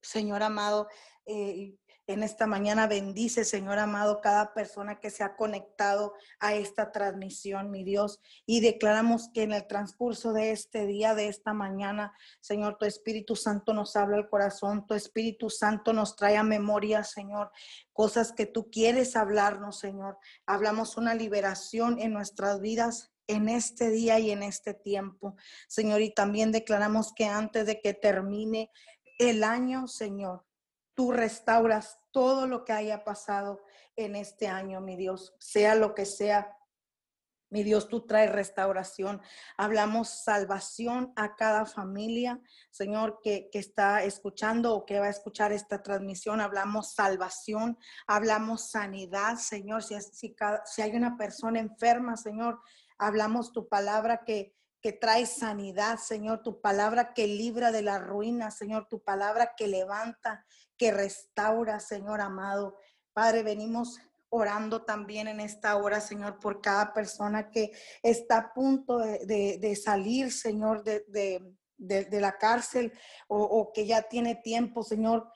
[0.00, 0.88] Señor amado,
[1.26, 1.76] eh,
[2.06, 7.70] En esta mañana bendice, Señor amado, cada persona que se ha conectado a esta transmisión,
[7.70, 8.20] mi Dios.
[8.44, 13.36] Y declaramos que en el transcurso de este día, de esta mañana, Señor, tu Espíritu
[13.36, 17.50] Santo nos habla al corazón, tu Espíritu Santo nos trae a memoria, Señor,
[17.94, 20.18] cosas que tú quieres hablarnos, Señor.
[20.44, 25.36] Hablamos una liberación en nuestras vidas en este día y en este tiempo,
[25.68, 26.02] Señor.
[26.02, 28.70] Y también declaramos que antes de que termine
[29.18, 30.44] el año, Señor,
[30.94, 33.62] tú restauras todo lo que haya pasado
[33.96, 36.56] en este año, mi Dios, sea lo que sea.
[37.50, 39.22] Mi Dios, tú traes restauración.
[39.56, 45.80] Hablamos salvación a cada familia, Señor, que, está escuchando o que va a escuchar esta
[45.80, 46.40] transmisión.
[46.40, 49.84] Hablamos salvación, hablamos sanidad, Señor.
[49.84, 50.34] Si,
[50.82, 52.60] hay una persona enferma, Señor,
[53.06, 58.50] hablamos tu palabra que, que trae sanidad, Señor, tu palabra que libra de la ruina,
[58.50, 60.44] Señor, tu palabra que levanta,
[60.76, 62.76] que restaura, Señor amado.
[63.12, 63.98] Padre, venimos
[64.34, 67.70] orando también en esta hora, Señor, por cada persona que
[68.02, 72.92] está a punto de, salir, Señor, de, la cárcel
[73.28, 75.30] o, que ya tiene tiempo, Señor,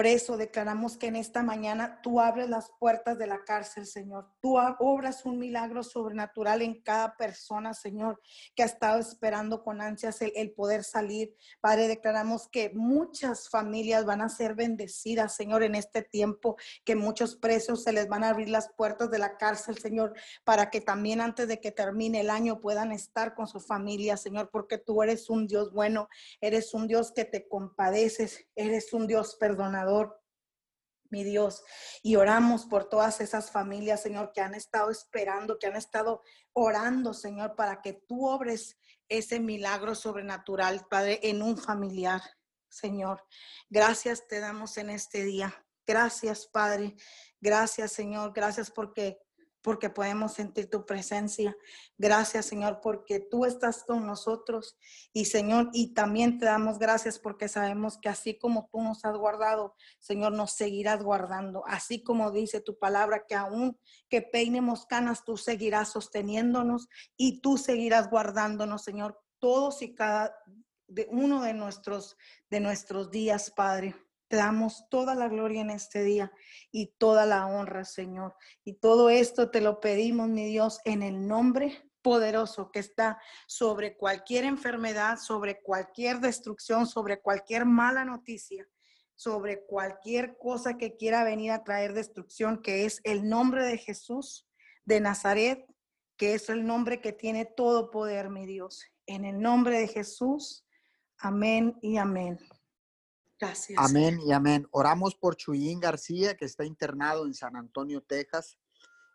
[0.00, 4.30] preso, declaramos que en esta mañana tú abres las puertas de la cárcel, Señor.
[4.40, 8.18] Tú obras un milagro sobrenatural en cada persona, Señor,
[8.56, 11.36] que ha estado esperando con ansias el, poder salir.
[11.60, 17.36] Padre, declaramos que muchas familias van a ser bendecidas, Señor, en este tiempo, que muchos
[17.36, 21.20] presos se les van a abrir las puertas de la cárcel, Señor, para que también
[21.20, 25.28] antes de que termine el año puedan estar con su familia, Señor, porque tú eres
[25.28, 26.08] un Dios bueno,
[26.40, 29.89] eres un Dios que te compadeces, eres un Dios perdonador
[31.10, 31.62] mi Dios.
[32.02, 36.22] Y oramos por todas esas familias, Señor, que han estado esperando, que han estado
[36.52, 38.78] orando, Señor, para que tú obres
[39.08, 42.22] ese milagro sobrenatural, Padre, en un familiar,
[42.68, 43.24] Señor.
[43.68, 45.66] Gracias te damos en este día.
[45.86, 46.94] Gracias, Padre.
[47.40, 48.32] Gracias, Señor.
[48.32, 49.18] Gracias porque
[49.62, 51.56] porque podemos sentir tu presencia.
[51.98, 54.78] Gracias, Señor, porque tú estás con nosotros.
[55.12, 59.16] Y, Señor, y también te damos gracias porque sabemos que así como tú nos has
[59.16, 61.64] guardado, Señor, nos seguirás guardando.
[61.66, 67.58] Así como dice tu palabra, que aún que peinemos canas, tú seguirás sosteniéndonos y tú
[67.58, 70.34] seguirás guardándonos, Señor, todos y cada
[70.90, 72.16] de uno de nuestros,
[72.50, 73.94] de nuestros días, Padre.
[74.30, 76.30] Te damos toda la gloria en este día
[76.70, 78.36] y toda la honra, Señor.
[78.62, 83.96] Y todo esto te lo pedimos, mi Dios, en el nombre poderoso que está sobre
[83.96, 88.68] cualquier enfermedad, sobre cualquier destrucción, sobre cualquier mala noticia,
[89.16, 94.48] sobre cualquier cosa que quiera venir a traer destrucción, que es el nombre de Jesús
[94.84, 95.66] de Nazaret,
[96.16, 98.84] que es el nombre que tiene todo poder, mi Dios.
[99.06, 100.64] En el nombre de Jesús,
[101.18, 102.38] amén y amén.
[103.76, 104.66] Amén y amén.
[104.70, 108.58] Oramos por Chuyín García, que está internado en San Antonio, Texas.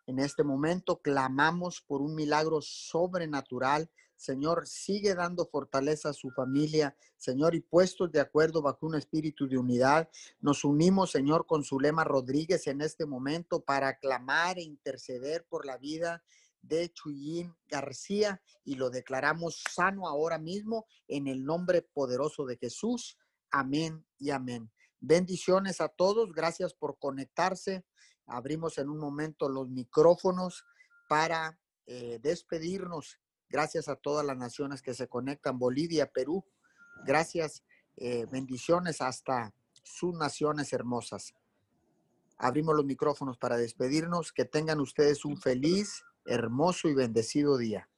[0.06, 3.88] En este momento clamamos por un milagro sobrenatural.
[4.16, 9.46] Señor, sigue dando fortaleza a su familia, Señor, y puestos de acuerdo bajo un espíritu
[9.46, 10.08] de unidad.
[10.40, 15.78] Nos unimos, Señor, con Zulema Rodríguez en este momento para clamar e interceder por la
[15.78, 16.24] vida
[16.62, 23.16] de Chuyín García y lo declaramos sano ahora mismo en el nombre poderoso de Jesús.
[23.50, 24.70] Amén y amén.
[25.00, 26.32] Bendiciones a todos.
[26.32, 27.84] Gracias por conectarse.
[28.26, 30.64] Abrimos en un momento los micrófonos
[31.08, 33.20] para eh, despedirnos.
[33.48, 35.58] Gracias a todas las naciones que se conectan.
[35.58, 36.44] Bolivia, Perú.
[37.04, 37.62] Gracias.
[37.96, 41.34] Eh, bendiciones hasta sus naciones hermosas.
[42.36, 44.32] Abrimos los micrófonos para despedirnos.
[44.32, 47.88] Que tengan ustedes un feliz, hermoso y bendecido día.